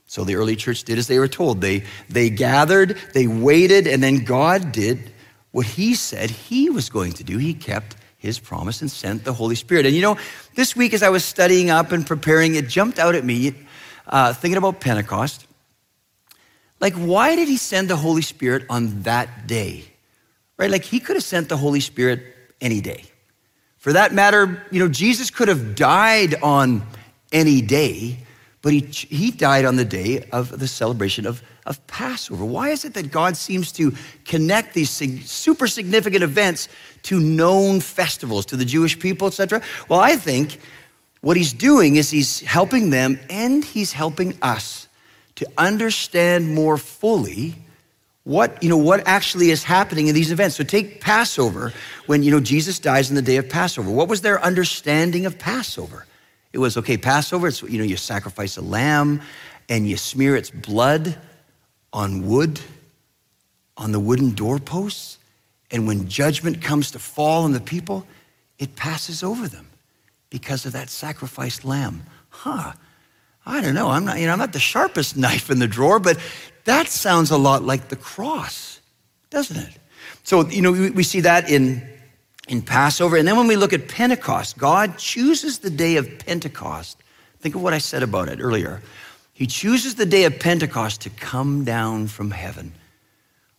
So 0.07 0.25
the 0.25 0.37
early 0.37 0.57
church 0.57 0.85
did 0.85 0.99
as 0.99 1.09
they 1.09 1.19
were 1.19 1.29
told. 1.29 1.61
They, 1.61 1.85
they 2.09 2.31
gathered, 2.31 2.97
they 3.13 3.27
waited, 3.27 3.87
and 3.87 4.03
then 4.03 4.25
God 4.25 4.73
did 4.73 5.13
what 5.53 5.67
he 5.67 5.95
said 5.95 6.31
he 6.31 6.71
was 6.71 6.89
going 6.89 7.13
to 7.13 7.25
do. 7.25 7.39
He 7.39 7.55
kept 7.55 7.97
his 8.17 8.39
promise 8.39 8.81
and 8.81 8.91
sent 8.91 9.25
the 9.25 9.33
Holy 9.33 9.55
Spirit. 9.55 9.87
And 9.87 9.95
you 9.95 10.03
know, 10.03 10.19
this 10.55 10.75
week 10.75 10.95
as 10.95 11.03
I 11.03 11.11
was 11.11 11.25
studying 11.25 11.71
up 11.71 11.93
and 11.93 12.07
preparing, 12.07 12.55
it 12.55 12.67
jumped 12.67 12.99
out 12.99 13.15
at 13.15 13.25
me, 13.25 13.55
uh, 14.07 14.33
thinking 14.33 14.57
about 14.57 14.81
Pentecost. 14.81 15.47
Like, 16.81 16.95
why 16.95 17.37
did 17.37 17.49
he 17.49 17.59
send 17.59 17.89
the 17.89 17.97
Holy 17.97 18.23
Spirit 18.23 18.65
on 18.71 19.03
that 19.03 19.47
day? 19.47 19.85
Right? 20.57 20.71
Like, 20.71 20.85
he 20.85 20.99
could 20.99 21.17
have 21.17 21.25
sent 21.25 21.49
the 21.49 21.57
Holy 21.57 21.81
Spirit 21.81 22.23
any 22.61 22.81
day. 22.81 23.05
For 23.77 23.93
that 23.93 24.13
matter, 24.13 24.63
you 24.71 24.79
know, 24.79 24.89
Jesus 24.89 25.31
could 25.31 25.49
have 25.49 25.75
died 25.75 26.35
on 26.43 26.83
any 27.33 27.63
day, 27.63 28.19
but 28.63 28.73
he, 28.73 28.81
he 28.81 29.31
died 29.31 29.65
on 29.65 29.77
the 29.77 29.85
day 29.85 30.29
of 30.33 30.59
the 30.59 30.69
celebration 30.69 31.27
of, 31.27 31.43
of 31.65 31.87
Passover. 31.87 32.45
Why 32.45 32.71
is 32.71 32.85
it 32.85 32.93
that 32.95 33.11
God 33.11 33.37
seems 33.37 33.73
to 33.73 33.95
connect 34.27 34.75
these 34.75 34.91
super 34.91 35.67
significant 35.67 36.23
events 36.23 36.69
to 37.05 37.21
known 37.21 37.81
festivals, 37.81 38.45
to 38.47 38.57
the 38.57 38.67
Jewish 38.67 38.99
people, 38.99 39.29
etc.? 39.29 39.63
Well, 39.89 40.01
I 40.01 40.17
think 40.17 40.61
what 41.23 41.39
he's 41.39 41.55
doing 41.55 41.97
is 41.97 42.11
he's 42.11 42.41
helping 42.41 42.91
them 42.91 43.19
and 43.31 43.65
he's 43.65 43.93
helping 43.93 44.37
us 44.43 44.89
to 45.41 45.49
understand 45.57 46.55
more 46.55 46.77
fully 46.77 47.55
what, 48.25 48.63
you 48.63 48.69
know, 48.69 48.77
what 48.77 49.03
actually 49.07 49.51
is 49.51 49.65
happening 49.65 50.09
in 50.09 50.15
these 50.15 50.31
events. 50.31 50.55
So 50.55 50.65
take 50.65 51.01
Passover, 51.01 51.73
when, 52.05 52.23
you 52.23 52.31
know, 52.31 52.41
Jesus 52.41 52.79
dies 52.79 53.09
in 53.09 53.17
the 53.17 53.23
day 53.23 53.37
of 53.37 53.49
Passover. 53.49 53.91
What 53.91 54.07
was 54.07 54.21
their 54.21 54.39
understanding 54.45 55.25
of 55.25 55.39
Passover? 55.39 56.05
It 56.53 56.59
was 56.59 56.77
okay, 56.77 56.99
Passover, 56.99 57.49
it's, 57.49 57.63
you 57.63 57.79
know, 57.79 57.85
you 57.85 57.97
sacrifice 57.97 58.59
a 58.59 58.61
lamb 58.61 59.23
and 59.71 59.89
you 59.89 59.97
smear 59.97 60.37
its 60.37 60.51
blood 60.51 61.17
on 61.91 62.27
wood, 62.27 62.61
on 63.79 63.93
the 63.93 64.01
wooden 64.01 64.35
doorposts. 64.35 65.17
And 65.71 65.87
when 65.87 66.07
judgment 66.07 66.61
comes 66.61 66.91
to 66.91 66.99
fall 66.99 67.45
on 67.45 67.53
the 67.53 67.61
people, 67.61 68.07
it 68.59 68.77
passes 68.77 69.23
over 69.23 69.49
them 69.49 69.71
because 70.29 70.67
of 70.67 70.73
that 70.73 70.91
sacrificed 70.91 71.65
lamb. 71.65 72.03
Huh. 72.29 72.75
I 73.51 73.61
don't 73.61 73.75
know. 73.75 73.89
I'm 73.89 74.05
not, 74.05 74.19
you 74.19 74.27
know, 74.27 74.33
I'm 74.33 74.39
not 74.39 74.53
the 74.53 74.61
sharpest 74.61 75.17
knife 75.17 75.51
in 75.51 75.59
the 75.59 75.67
drawer, 75.67 75.99
but 75.99 76.19
that 76.65 76.89
sounds 76.89 77.31
a 77.31 77.37
lot 77.37 77.63
like 77.63 77.89
the 77.89 77.97
cross, 77.97 78.81
doesn't 79.31 79.57
it? 79.57 79.79
So, 80.23 80.47
you 80.49 80.63
know, 80.63 80.73
we, 80.73 81.03
see 81.03 81.21
that 81.21 81.51
in, 81.51 81.83
in 82.47 82.63
Passover. 82.63 83.17
And 83.17 83.27
then 83.27 83.37
when 83.37 83.49
we 83.49 83.57
look 83.57 83.73
at 83.73 83.89
Pentecost, 83.89 84.59
God 84.59 84.99
chooses 84.99 85.59
the 85.59 85.71
day 85.71 85.97
of 85.97 86.19
Pentecost. 86.21 87.03
Think 87.41 87.55
of 87.55 87.63
what 87.63 87.73
I 87.73 87.79
said 87.79 88.03
about 88.03 88.29
it 88.29 88.39
earlier. 88.41 88.83
He 89.33 89.47
chooses 89.47 89.95
the 89.95 90.07
day 90.07 90.25
of 90.25 90.39
Pentecost 90.39 91.01
to 91.03 91.11
come 91.11 91.65
down 91.65 92.07
from 92.07 92.31
heaven 92.31 92.73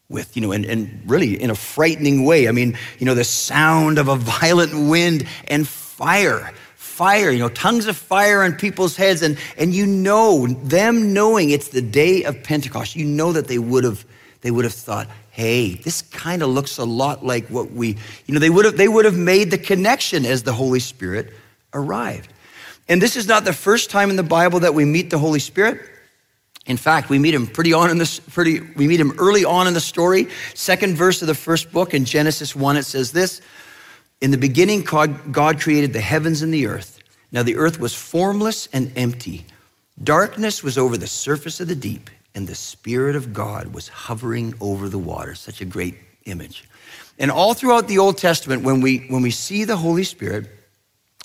with, 0.08 0.36
you 0.36 0.42
know, 0.42 0.52
and, 0.52 0.64
and 0.66 1.02
really 1.08 1.42
in 1.42 1.50
a 1.50 1.56
frightening 1.56 2.24
way. 2.24 2.48
I 2.48 2.52
mean, 2.52 2.78
you 3.00 3.06
know, 3.06 3.16
the 3.16 3.24
sound 3.24 3.98
of 3.98 4.08
a 4.08 4.16
violent 4.42 4.90
wind 4.90 5.28
and 5.48 5.68
fire 5.68 6.54
fire, 7.02 7.32
you 7.32 7.40
know, 7.40 7.50
tongues 7.50 7.88
of 7.88 7.98
fire 7.98 8.44
on 8.44 8.54
people's 8.54 8.96
heads. 8.96 9.24
And, 9.24 9.36
and 9.58 9.74
you 9.74 9.88
know, 9.88 10.46
them 10.46 11.14
knowing 11.14 11.50
it's 11.50 11.70
the 11.70 11.82
day 11.82 12.26
of 12.26 12.44
Pentecost, 12.44 12.96
you 12.96 13.06
know 13.06 13.34
that 13.34 13.48
they 13.48 13.58
would 13.58 13.84
have, 13.84 14.06
they 14.42 14.52
would 14.52 14.66
have 14.66 14.74
thought, 14.76 15.08
hey, 15.32 15.74
this 15.74 16.04
kind 16.04 16.44
of 16.44 16.50
looks 16.50 16.78
a 16.78 16.86
lot 16.86 17.26
like 17.26 17.48
what 17.48 17.72
we, 17.72 17.98
you 18.28 18.36
know, 18.36 18.40
they 18.40 18.52
would 18.52 18.66
have, 18.66 18.78
they 18.78 18.88
would 18.88 19.06
have 19.06 19.18
made 19.18 19.50
the 19.50 19.58
connection 19.58 20.28
as 20.28 20.44
the 20.44 20.54
Holy 20.54 20.80
Spirit 20.80 21.34
arrived. 21.74 22.32
And 22.88 23.02
this 23.02 23.16
is 23.16 23.28
not 23.28 23.46
the 23.46 23.54
first 23.54 23.90
time 23.90 24.12
in 24.12 24.16
the 24.16 24.22
Bible 24.22 24.60
that 24.60 24.76
we 24.76 24.86
meet 24.86 25.10
the 25.10 25.18
Holy 25.18 25.40
Spirit. 25.40 25.82
In 26.68 26.78
fact, 26.78 27.10
we 27.10 27.18
meet 27.18 27.34
him 27.34 27.48
pretty 27.48 27.74
on 27.74 27.90
in 27.90 27.98
this 27.98 28.20
pretty 28.20 28.60
we 28.76 28.88
meet 28.88 29.00
him 29.00 29.14
early 29.18 29.44
on 29.44 29.66
in 29.66 29.74
the 29.74 29.82
story. 29.82 30.28
Second 30.54 30.98
verse 30.98 31.24
of 31.24 31.28
the 31.28 31.34
first 31.34 31.72
book 31.72 31.96
in 31.96 32.06
Genesis 32.06 32.56
1 32.56 32.78
it 32.78 32.84
says 32.84 33.12
this, 33.12 33.42
in 34.22 34.32
the 34.32 34.38
beginning, 34.38 34.84
God 34.84 35.60
created 35.60 35.94
the 35.94 36.02
heavens 36.02 36.42
and 36.42 36.54
the 36.54 36.68
earth. 36.68 37.00
Now 37.32 37.44
the 37.44 37.56
earth 37.58 37.80
was 37.80 37.94
formless 37.94 38.68
and 38.72 38.92
empty. 38.96 39.46
Darkness 40.04 40.64
was 40.64 40.78
over 40.78 40.98
the 40.98 41.08
surface 41.08 41.60
of 41.60 41.68
the 41.68 41.76
deep, 41.76 42.10
and 42.36 42.48
the 42.48 42.56
Spirit 42.56 43.16
of 43.16 43.34
God 43.34 43.74
was 43.74 43.88
hovering 43.88 44.54
over 44.62 44.90
the 44.90 44.98
water. 44.98 45.36
Such 45.36 45.62
a 45.62 45.66
great 45.66 45.96
image. 46.26 46.68
And 47.20 47.32
all 47.32 47.54
throughout 47.54 47.88
the 47.88 47.98
Old 47.98 48.18
Testament, 48.18 48.64
when 48.64 48.82
we, 48.82 49.00
when 49.10 49.22
we 49.22 49.32
see 49.32 49.64
the 49.64 49.78
Holy 49.78 50.04
Spirit, 50.04 50.50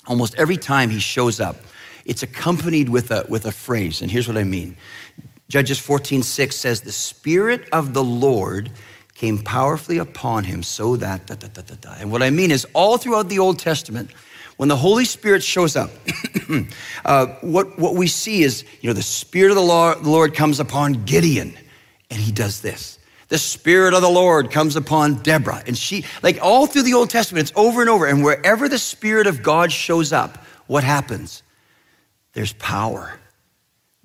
almost 0.05 0.35
every 0.35 0.57
time 0.57 0.89
he 0.89 0.99
shows 0.99 1.39
up, 1.39 1.57
it's 2.05 2.23
accompanied 2.23 2.89
with 2.89 3.11
a, 3.11 3.25
with 3.29 3.45
a 3.45 3.51
phrase. 3.51 4.01
And 4.01 4.09
here's 4.09 4.27
what 4.27 4.37
I 4.37 4.43
mean 4.43 4.75
Judges 5.49 5.79
14 5.79 6.23
6 6.23 6.55
says, 6.55 6.81
The 6.81 6.91
Spirit 6.91 7.67
of 7.71 7.93
the 7.93 8.03
Lord 8.03 8.71
came 9.17 9.39
powerfully 9.39 9.97
upon 9.97 10.43
him 10.43 10.61
so 10.61 10.95
that, 10.95 11.25
da, 11.25 11.33
da, 11.33 11.47
da, 11.47 11.95
and 11.99 12.11
what 12.11 12.21
I 12.21 12.29
mean 12.29 12.51
is, 12.51 12.67
all 12.73 12.99
throughout 12.99 13.29
the 13.29 13.39
Old 13.39 13.57
Testament, 13.57 14.11
when 14.57 14.69
the 14.69 14.75
Holy 14.75 15.05
Spirit 15.05 15.43
shows 15.43 15.75
up, 15.75 15.89
uh, 17.05 17.25
what, 17.41 17.79
what 17.79 17.95
we 17.95 18.05
see 18.05 18.43
is, 18.43 18.63
you 18.79 18.87
know, 18.87 18.93
the 18.93 19.01
Spirit 19.01 19.49
of 19.49 19.55
the 19.55 19.63
Lord, 19.63 20.03
the 20.03 20.09
Lord 20.09 20.35
comes 20.35 20.59
upon 20.59 21.05
Gideon, 21.05 21.57
and 22.11 22.19
he 22.19 22.31
does 22.31 22.61
this. 22.61 22.99
The 23.29 23.39
Spirit 23.39 23.95
of 23.95 24.03
the 24.03 24.09
Lord 24.09 24.51
comes 24.51 24.75
upon 24.75 25.15
Deborah, 25.23 25.63
and 25.65 25.75
she, 25.75 26.05
like 26.21 26.37
all 26.39 26.67
through 26.67 26.83
the 26.83 26.93
Old 26.93 27.09
Testament, 27.09 27.49
it's 27.49 27.57
over 27.57 27.81
and 27.81 27.89
over. 27.89 28.05
And 28.05 28.23
wherever 28.23 28.69
the 28.69 28.77
Spirit 28.77 29.25
of 29.25 29.41
God 29.41 29.71
shows 29.71 30.13
up, 30.13 30.37
what 30.67 30.83
happens? 30.83 31.41
There's 32.33 32.53
power 32.53 33.19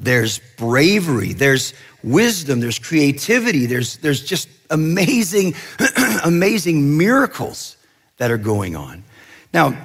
there's 0.02 0.40
bravery, 0.56 1.32
there's 1.32 1.74
wisdom, 2.04 2.60
there's 2.60 2.78
creativity, 2.78 3.66
there's, 3.66 3.96
there's 3.98 4.24
just 4.24 4.48
amazing, 4.70 5.54
amazing 6.24 6.96
miracles 6.96 7.76
that 8.16 8.30
are 8.30 8.38
going 8.38 8.76
on. 8.76 9.04
Now, 9.52 9.76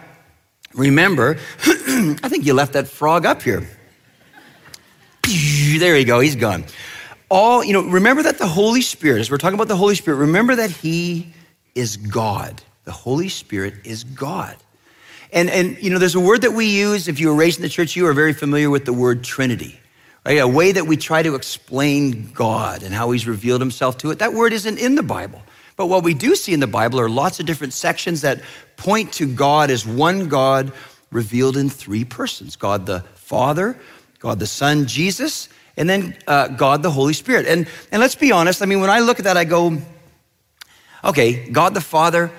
remember, 0.73 1.37
I 1.65 2.29
think 2.29 2.45
you 2.45 2.53
left 2.53 2.73
that 2.73 2.87
frog 2.87 3.25
up 3.25 3.41
here. 3.41 3.67
There 5.77 5.97
you 5.97 6.05
go, 6.05 6.21
he's 6.21 6.37
gone. 6.37 6.63
All, 7.29 7.63
you 7.63 7.73
know, 7.73 7.83
remember 7.83 8.23
that 8.23 8.39
the 8.39 8.47
Holy 8.47 8.81
Spirit, 8.81 9.19
as 9.19 9.29
we're 9.29 9.37
talking 9.37 9.55
about 9.55 9.67
the 9.67 9.75
Holy 9.75 9.93
Spirit, 9.93 10.17
remember 10.17 10.55
that 10.55 10.71
he 10.71 11.33
is 11.75 11.97
God. 11.97 12.63
The 12.85 12.93
Holy 12.93 13.27
Spirit 13.29 13.75
is 13.83 14.05
God. 14.05 14.55
And, 15.33 15.49
and, 15.49 15.77
you 15.83 15.91
know, 15.91 15.99
there's 15.99 16.15
a 16.15 16.21
word 16.21 16.41
that 16.41 16.53
we 16.53 16.65
use. 16.65 17.09
If 17.09 17.19
you 17.19 17.27
were 17.27 17.35
raised 17.35 17.59
in 17.59 17.63
the 17.63 17.69
church, 17.69 17.95
you 17.97 18.07
are 18.07 18.13
very 18.13 18.33
familiar 18.33 18.69
with 18.69 18.85
the 18.85 18.93
word 18.93 19.23
Trinity 19.25 19.77
right? 20.27 20.39
A 20.39 20.47
way 20.47 20.73
that 20.73 20.85
we 20.85 20.97
try 20.97 21.23
to 21.23 21.35
explain 21.35 22.31
God 22.33 22.83
and 22.83 22.93
how 22.93 23.11
he's 23.11 23.25
revealed 23.25 23.61
himself 23.61 23.97
to 23.99 24.11
it. 24.11 24.19
That 24.19 24.33
word 24.33 24.51
isn't 24.51 24.77
in 24.77 24.95
the 24.95 25.03
Bible. 25.03 25.41
But 25.77 25.85
what 25.85 26.03
we 26.03 26.13
do 26.13 26.35
see 26.35 26.53
in 26.53 26.59
the 26.59 26.67
Bible 26.67 26.99
are 26.99 27.07
lots 27.07 27.39
of 27.39 27.45
different 27.45 27.71
sections 27.71 28.21
that 28.21 28.41
point 28.75 29.13
to 29.13 29.25
God 29.25 29.71
as 29.71 29.87
one 29.87 30.27
God 30.27 30.73
revealed 31.11 31.55
in 31.55 31.69
three 31.69 32.03
persons 32.03 32.57
God 32.57 32.85
the 32.85 33.05
Father, 33.15 33.79
God 34.19 34.39
the 34.39 34.47
Son, 34.47 34.85
Jesus, 34.85 35.47
and 35.77 35.89
then 35.89 36.17
uh, 36.27 36.49
God 36.49 36.83
the 36.83 36.91
Holy 36.91 37.13
Spirit. 37.13 37.45
And, 37.47 37.65
and 37.91 38.01
let's 38.01 38.15
be 38.15 38.33
honest, 38.33 38.61
I 38.61 38.65
mean, 38.65 38.81
when 38.81 38.89
I 38.89 38.99
look 38.99 39.19
at 39.19 39.25
that, 39.25 39.37
I 39.37 39.45
go, 39.45 39.77
okay, 41.05 41.49
God 41.49 41.73
the 41.73 41.81
Father, 41.81 42.31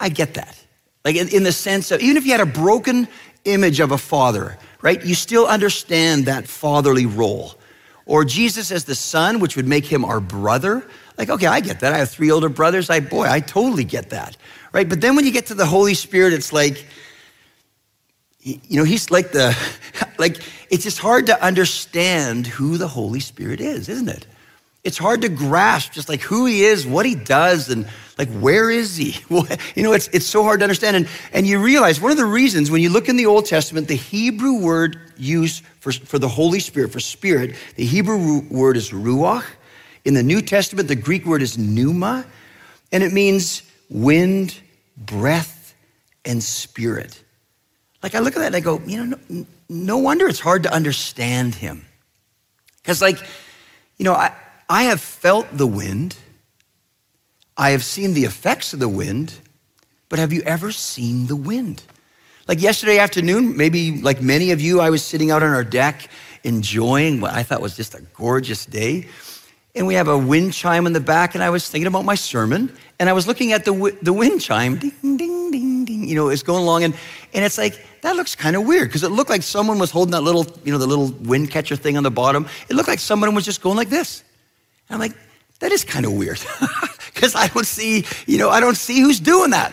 I 0.00 0.08
get 0.08 0.34
that. 0.34 0.58
Like 1.04 1.16
in, 1.16 1.28
in 1.28 1.42
the 1.42 1.52
sense 1.52 1.90
of, 1.90 2.00
even 2.00 2.16
if 2.16 2.24
you 2.24 2.32
had 2.32 2.40
a 2.40 2.46
broken 2.46 3.06
image 3.44 3.80
of 3.80 3.90
a 3.90 3.98
father, 3.98 4.56
right? 4.82 5.04
You 5.04 5.14
still 5.14 5.46
understand 5.46 6.26
that 6.26 6.46
fatherly 6.46 7.06
role. 7.06 7.54
Or 8.06 8.24
Jesus 8.24 8.70
as 8.70 8.84
the 8.84 8.94
son, 8.94 9.40
which 9.40 9.56
would 9.56 9.66
make 9.66 9.84
him 9.84 10.04
our 10.04 10.20
brother. 10.20 10.86
Like, 11.18 11.28
okay, 11.28 11.46
I 11.46 11.60
get 11.60 11.80
that. 11.80 11.92
I 11.92 11.98
have 11.98 12.10
three 12.10 12.30
older 12.30 12.48
brothers. 12.48 12.88
I, 12.88 13.00
boy, 13.00 13.26
I 13.28 13.40
totally 13.40 13.84
get 13.84 14.10
that, 14.10 14.36
right? 14.72 14.88
But 14.88 15.00
then 15.00 15.14
when 15.16 15.26
you 15.26 15.32
get 15.32 15.46
to 15.46 15.54
the 15.54 15.66
Holy 15.66 15.94
Spirit, 15.94 16.32
it's 16.32 16.52
like, 16.52 16.86
you 18.40 18.78
know, 18.78 18.84
he's 18.84 19.10
like 19.10 19.32
the, 19.32 19.56
like, 20.18 20.40
it's 20.70 20.84
just 20.84 20.98
hard 20.98 21.26
to 21.26 21.44
understand 21.44 22.46
who 22.46 22.78
the 22.78 22.88
Holy 22.88 23.20
Spirit 23.20 23.60
is, 23.60 23.88
isn't 23.88 24.08
it? 24.08 24.26
It's 24.84 24.96
hard 24.96 25.22
to 25.22 25.28
grasp 25.28 25.92
just 25.92 26.08
like 26.08 26.20
who 26.20 26.46
he 26.46 26.62
is, 26.62 26.86
what 26.86 27.04
he 27.04 27.14
does, 27.14 27.68
and 27.68 27.86
like 28.18 28.28
where 28.30 28.68
is 28.70 28.96
he? 28.96 29.16
you 29.76 29.82
know, 29.82 29.92
it's, 29.92 30.08
it's 30.08 30.26
so 30.26 30.42
hard 30.42 30.60
to 30.60 30.64
understand. 30.64 30.96
And, 30.96 31.08
and 31.32 31.46
you 31.46 31.60
realize 31.60 32.00
one 32.00 32.10
of 32.10 32.16
the 32.16 32.24
reasons 32.24 32.70
when 32.70 32.82
you 32.82 32.90
look 32.90 33.08
in 33.08 33.16
the 33.16 33.26
Old 33.26 33.46
Testament, 33.46 33.86
the 33.86 33.94
Hebrew 33.94 34.58
word 34.58 35.00
used 35.16 35.64
for, 35.80 35.92
for 35.92 36.18
the 36.18 36.28
Holy 36.28 36.60
Spirit, 36.60 36.92
for 36.92 37.00
spirit, 37.00 37.54
the 37.76 37.84
Hebrew 37.84 38.42
word 38.50 38.76
is 38.76 38.90
ruach. 38.90 39.44
In 40.04 40.14
the 40.14 40.22
New 40.22 40.42
Testament, 40.42 40.88
the 40.88 40.96
Greek 40.96 41.26
word 41.26 41.42
is 41.42 41.56
pneuma, 41.56 42.26
and 42.92 43.02
it 43.02 43.12
means 43.12 43.62
wind, 43.88 44.58
breath, 44.96 45.74
and 46.24 46.42
spirit. 46.42 47.22
Like 48.02 48.14
I 48.14 48.20
look 48.20 48.36
at 48.36 48.40
that 48.40 48.46
and 48.46 48.56
I 48.56 48.60
go, 48.60 48.80
you 48.86 49.04
know, 49.04 49.18
no, 49.28 49.46
no 49.68 49.98
wonder 49.98 50.28
it's 50.28 50.40
hard 50.40 50.64
to 50.64 50.72
understand 50.72 51.54
him. 51.54 51.84
Because, 52.82 53.02
like, 53.02 53.18
you 53.98 54.04
know, 54.04 54.14
I, 54.14 54.32
I 54.68 54.84
have 54.84 55.00
felt 55.00 55.46
the 55.52 55.66
wind, 55.66 56.16
I 57.58 57.70
have 57.70 57.82
seen 57.82 58.14
the 58.14 58.24
effects 58.24 58.72
of 58.72 58.78
the 58.78 58.88
wind, 58.88 59.34
but 60.08 60.20
have 60.20 60.32
you 60.32 60.42
ever 60.42 60.70
seen 60.70 61.26
the 61.26 61.34
wind? 61.34 61.82
Like 62.46 62.62
yesterday 62.62 62.98
afternoon, 62.98 63.56
maybe 63.56 64.00
like 64.00 64.22
many 64.22 64.52
of 64.52 64.60
you, 64.60 64.80
I 64.80 64.90
was 64.90 65.02
sitting 65.02 65.32
out 65.32 65.42
on 65.42 65.50
our 65.52 65.64
deck 65.64 66.08
enjoying 66.44 67.20
what 67.20 67.34
I 67.34 67.42
thought 67.42 67.60
was 67.60 67.76
just 67.76 67.96
a 67.96 68.00
gorgeous 68.14 68.64
day. 68.64 69.08
And 69.74 69.88
we 69.88 69.94
have 69.94 70.06
a 70.06 70.16
wind 70.16 70.54
chime 70.54 70.86
in 70.86 70.92
the 70.92 71.00
back, 71.00 71.34
and 71.34 71.42
I 71.42 71.50
was 71.50 71.68
thinking 71.68 71.88
about 71.88 72.04
my 72.04 72.14
sermon, 72.14 72.72
and 73.00 73.08
I 73.08 73.12
was 73.12 73.26
looking 73.26 73.52
at 73.52 73.64
the, 73.64 73.96
the 74.02 74.12
wind 74.12 74.40
chime, 74.40 74.76
ding, 74.76 75.16
ding, 75.16 75.50
ding, 75.50 75.84
ding, 75.84 76.08
you 76.08 76.14
know, 76.14 76.28
it's 76.28 76.42
going 76.42 76.62
along, 76.62 76.84
and, 76.84 76.94
and 77.34 77.44
it's 77.44 77.58
like, 77.58 77.84
that 78.02 78.16
looks 78.16 78.34
kind 78.34 78.56
of 78.56 78.66
weird, 78.66 78.88
because 78.88 79.02
it 79.02 79.10
looked 79.10 79.30
like 79.30 79.42
someone 79.42 79.78
was 79.78 79.90
holding 79.90 80.12
that 80.12 80.22
little, 80.22 80.46
you 80.64 80.72
know, 80.72 80.78
the 80.78 80.86
little 80.86 81.08
wind 81.22 81.50
catcher 81.50 81.76
thing 81.76 81.96
on 81.96 82.02
the 82.02 82.10
bottom. 82.10 82.46
It 82.68 82.76
looked 82.76 82.88
like 82.88 82.98
someone 82.98 83.34
was 83.34 83.44
just 83.44 83.60
going 83.60 83.76
like 83.76 83.90
this. 83.90 84.24
And 84.88 84.94
I'm 84.94 85.00
like, 85.00 85.16
that 85.60 85.70
is 85.70 85.84
kind 85.84 86.06
of 86.06 86.12
weird 86.12 86.38
because 87.18 87.34
I 87.34 87.48
don't 87.48 87.66
see, 87.66 88.04
you 88.26 88.38
know, 88.38 88.48
I 88.48 88.60
don't 88.60 88.76
see 88.76 89.00
who's 89.00 89.18
doing 89.18 89.50
that. 89.50 89.72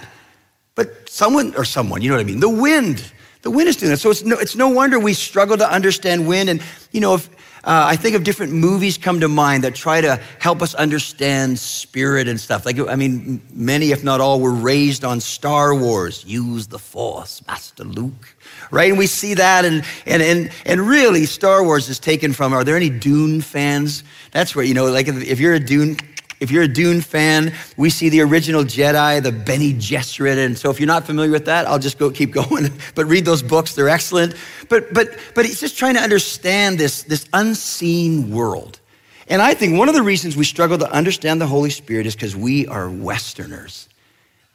But 0.74 1.08
someone, 1.08 1.54
or 1.56 1.64
someone, 1.64 2.02
you 2.02 2.10
know 2.10 2.16
what 2.16 2.22
I 2.22 2.25
mean? 2.25 2.40
The 2.40 2.50
wind, 2.50 3.06
the 3.44 3.52
wind 3.52 3.70
is 3.70 3.75
doing 3.78 3.92
that. 3.92 4.00
So 4.00 4.10
it's 4.10 4.24
no, 4.24 4.36
it's 4.40 4.56
no 4.56 4.70
wonder 4.70 4.98
we 4.98 5.14
struggle 5.14 5.56
to 5.58 5.72
understand 5.72 6.28
wind. 6.28 6.50
And, 6.50 6.64
you 6.92 7.02
know, 7.02 7.14
if, 7.14 7.30
uh, 7.64 7.86
I 7.88 7.96
think 7.96 8.16
of 8.16 8.24
different 8.24 8.54
movies 8.54 8.98
come 8.98 9.20
to 9.20 9.28
mind 9.28 9.64
that 9.64 9.75
try 9.75 10.02
to 10.02 10.20
help 10.40 10.64
us 10.64 10.74
understand 10.74 11.60
spirit 11.60 12.28
and 12.28 12.40
stuff. 12.40 12.66
Like, 12.66 12.80
I 12.80 12.96
mean, 12.96 13.42
many, 13.54 13.92
if 13.92 14.04
not 14.04 14.22
all, 14.22 14.40
were 14.40 14.54
raised 14.54 15.06
on 15.06 15.20
Star 15.20 15.75
Wars. 15.75 16.25
Use 16.25 16.68
the 16.68 16.80
Force, 16.80 17.46
Master 17.48 17.84
Luke, 17.84 18.36
right? 18.70 18.90
And 18.90 19.00
we 19.00 19.08
see 19.08 19.36
that, 19.36 19.66
and 19.66 19.84
and 20.06 20.22
and 20.22 20.52
and 20.66 20.82
really, 20.82 21.25
Star 21.25 21.64
Wars 21.64 21.90
is 21.90 22.00
taken 22.00 22.34
from. 22.34 22.54
Are 22.54 22.64
there 22.64 22.75
any 22.75 22.90
Dune 22.90 23.42
fans? 23.42 24.04
That's 24.32 24.56
where 24.56 24.66
you 24.66 24.74
know, 24.74 24.86
like, 24.92 25.08
if 25.08 25.40
you're 25.40 25.56
a 25.56 25.60
Dune 25.60 25.98
If 26.46 26.52
you're 26.52 26.62
a 26.62 26.68
Dune 26.68 27.02
fan, 27.02 27.56
we 27.75 27.90
see 27.90 28.10
the 28.10 28.22
original 28.22 28.64
Jedi, 28.64 29.24
the 29.24 29.32
Bene 29.32 29.74
Gesserit. 29.80 30.38
And 30.38 30.56
so 30.56 30.70
if 30.70 30.80
you're 30.80 30.86
not 30.86 31.04
familiar 31.04 31.32
with 31.32 31.46
that, 31.46 31.66
I'll 31.66 31.80
just 31.80 31.98
go 31.98 32.12
keep 32.12 32.32
going. 32.50 32.72
but 32.94 33.06
read 33.06 33.25
those 33.25 33.42
books, 33.42 33.74
they're 33.74 33.90
excellent. 33.90 34.36
But, 34.70 34.94
but, 34.94 35.18
but 35.34 35.48
he's 35.48 35.60
just 35.60 35.75
trying 35.75 35.96
to 35.96 36.02
understand 36.02 36.78
this, 36.78 37.02
this 37.02 37.28
unseen 37.34 38.30
world. 38.30 38.80
And 39.28 39.42
I 39.42 39.56
think 39.56 39.75
one 39.75 39.90
of 39.90 39.96
the 39.96 40.04
reasons 40.04 40.38
we 40.38 40.44
struggle 40.44 40.78
to 40.78 40.92
understand 40.92 41.42
the 41.42 41.48
Holy 41.48 41.72
Spirit 41.72 42.06
is 42.06 42.14
because 42.14 42.36
we 42.36 42.68
are 42.68 42.92
Westerners. 42.92 43.90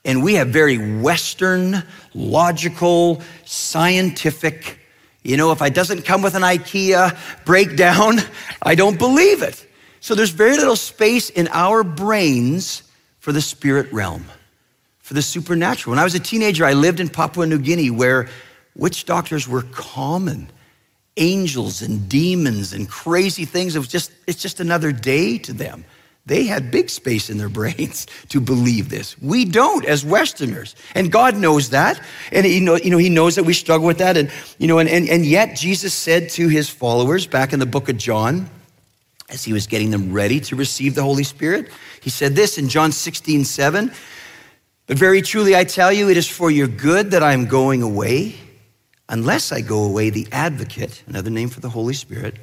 And 0.05 0.23
we 0.23 0.35
have 0.35 0.51
very 0.51 1.01
Western, 1.01 1.83
logical, 2.15 3.21
scientific, 3.45 4.79
you 5.25 5.37
know, 5.37 5.51
if 5.51 5.61
it 5.61 5.75
doesn't 5.75 6.05
come 6.05 6.23
with 6.23 6.37
an 6.37 6.43
IKEA 6.43 7.19
breakdown, 7.45 8.21
I 8.63 8.77
don't 8.77 8.97
believe 8.97 9.43
it. 9.43 9.67
So 10.01 10.15
there's 10.15 10.31
very 10.31 10.57
little 10.57 10.77
space 10.77 11.31
in 11.31 11.49
our 11.53 11.85
brains 11.85 12.83
for 13.19 13.33
the 13.33 13.43
spirit 13.43 13.93
realm, 13.93 14.25
for 14.99 15.15
the 15.15 15.23
supernatural. 15.23 15.93
When 15.93 15.99
I 15.99 16.05
was 16.05 16.15
a 16.15 16.21
teenager, 16.21 16.65
I 16.65 16.73
lived 16.73 17.01
in 17.01 17.09
Papua 17.11 17.47
New 17.47 17.59
Guinea 17.59 17.91
where 17.91 18.29
witch 18.75 19.05
doctors 19.05 19.47
were 19.47 19.63
common. 19.73 20.51
Angels 21.17 21.83
and 21.83 22.09
demons 22.09 22.73
and 22.73 22.89
crazy 22.89 23.45
things. 23.45 23.77
It 23.77 23.79
was 23.79 23.89
just, 23.89 24.11
it's 24.27 24.41
just 24.41 24.59
another 24.59 24.91
day 24.91 25.37
to 25.39 25.53
them. 25.53 25.85
They 26.25 26.45
had 26.45 26.71
big 26.71 26.89
space 26.89 27.29
in 27.29 27.37
their 27.37 27.49
brains 27.61 28.07
to 28.31 28.41
believe 28.41 28.89
this. 28.89 29.21
We 29.21 29.45
don't 29.45 29.85
as 29.85 30.03
Westerners. 30.03 30.77
And 30.95 31.13
God 31.13 31.37
knows 31.37 31.71
that. 31.71 32.01
And 32.33 32.47
he, 32.47 32.61
know, 32.61 32.77
you 32.77 32.91
know, 32.91 32.99
he 32.99 33.11
knows 33.11 33.35
that 33.35 33.45
we 33.45 33.53
struggle 33.53 33.87
with 33.87 33.99
that. 33.99 34.17
And, 34.17 34.31
you 34.57 34.67
know, 34.67 34.79
and, 34.79 34.89
and, 34.89 35.09
and 35.11 35.27
yet 35.27 35.57
Jesus 35.57 35.93
said 35.93 36.31
to 36.31 36.49
his 36.49 36.71
followers 36.71 37.27
back 37.27 37.53
in 37.53 37.59
the 37.59 37.67
book 37.67 37.91
of 37.91 37.99
John, 37.99 38.49
as 39.31 39.45
he 39.45 39.53
was 39.53 39.67
getting 39.67 39.91
them 39.91 40.13
ready 40.13 40.41
to 40.41 40.57
receive 40.57 40.95
the 40.95 41.03
Holy 41.03 41.25
Spirit. 41.25 41.69
He 42.03 42.11
said 42.11 42.35
this 42.35 42.59
in 42.59 42.69
John 42.69 42.93
16, 42.93 43.45
7. 43.45 43.93
But 44.87 44.99
very 44.99 45.23
truly, 45.23 45.55
I 45.55 45.65
tell 45.65 45.93
you, 45.93 46.11
it 46.11 46.17
is 46.17 46.29
for 46.29 46.51
your 46.51 46.67
good 46.67 47.13
that 47.13 47.23
I 47.23 47.33
am 47.33 47.47
going 47.47 47.83
away. 47.83 48.35
Unless 49.09 49.53
I 49.53 49.61
go 49.61 49.85
away, 49.85 50.11
the 50.11 50.27
advocate, 50.33 51.03
another 51.07 51.31
name 51.31 51.49
for 51.49 51.61
the 51.61 51.69
Holy 51.69 51.95
Spirit, 51.95 52.37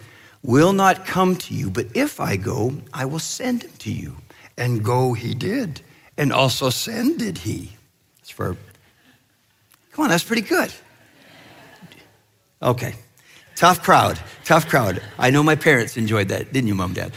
will 0.44 0.74
not 0.74 1.06
come 1.06 1.36
to 1.36 1.54
you. 1.54 1.70
But 1.70 1.88
if 1.94 2.20
I 2.20 2.36
go, 2.36 2.74
I 2.94 3.06
will 3.06 3.20
send 3.20 3.64
him 3.64 3.72
to 3.80 3.92
you. 3.92 4.16
And 4.58 4.84
go 4.84 5.14
he 5.14 5.34
did, 5.34 5.82
and 6.18 6.34
also 6.34 6.70
send 6.70 7.20
did 7.20 7.38
he. 7.38 7.74
It's 8.20 8.32
for, 8.32 8.58
come 9.92 10.04
on, 10.04 10.10
that's 10.10 10.24
pretty 10.24 10.42
good. 10.42 10.74
Okay. 12.62 12.96
Tough 13.58 13.82
crowd, 13.82 14.20
tough 14.44 14.68
crowd. 14.70 15.02
I 15.18 15.32
know 15.32 15.42
my 15.42 15.56
parents 15.56 15.98
enjoyed 15.98 16.28
that, 16.28 16.54
didn't 16.54 16.68
you, 16.68 16.76
mom, 16.76 16.94
dad? 16.94 17.12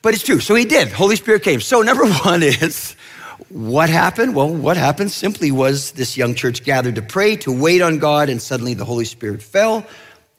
But 0.00 0.14
it's 0.14 0.22
true. 0.22 0.40
So 0.40 0.54
he 0.54 0.64
did. 0.64 0.88
Holy 0.88 1.14
Spirit 1.14 1.42
came. 1.42 1.60
So, 1.60 1.82
number 1.82 2.06
one 2.24 2.42
is 2.42 2.96
what 3.50 3.90
happened? 3.90 4.34
Well, 4.34 4.48
what 4.48 4.78
happened 4.78 5.10
simply 5.10 5.50
was 5.50 5.92
this 5.92 6.16
young 6.16 6.34
church 6.34 6.64
gathered 6.64 6.94
to 6.94 7.02
pray, 7.02 7.36
to 7.36 7.52
wait 7.52 7.82
on 7.82 7.98
God, 7.98 8.30
and 8.30 8.40
suddenly 8.40 8.72
the 8.72 8.86
Holy 8.86 9.04
Spirit 9.04 9.42
fell. 9.42 9.86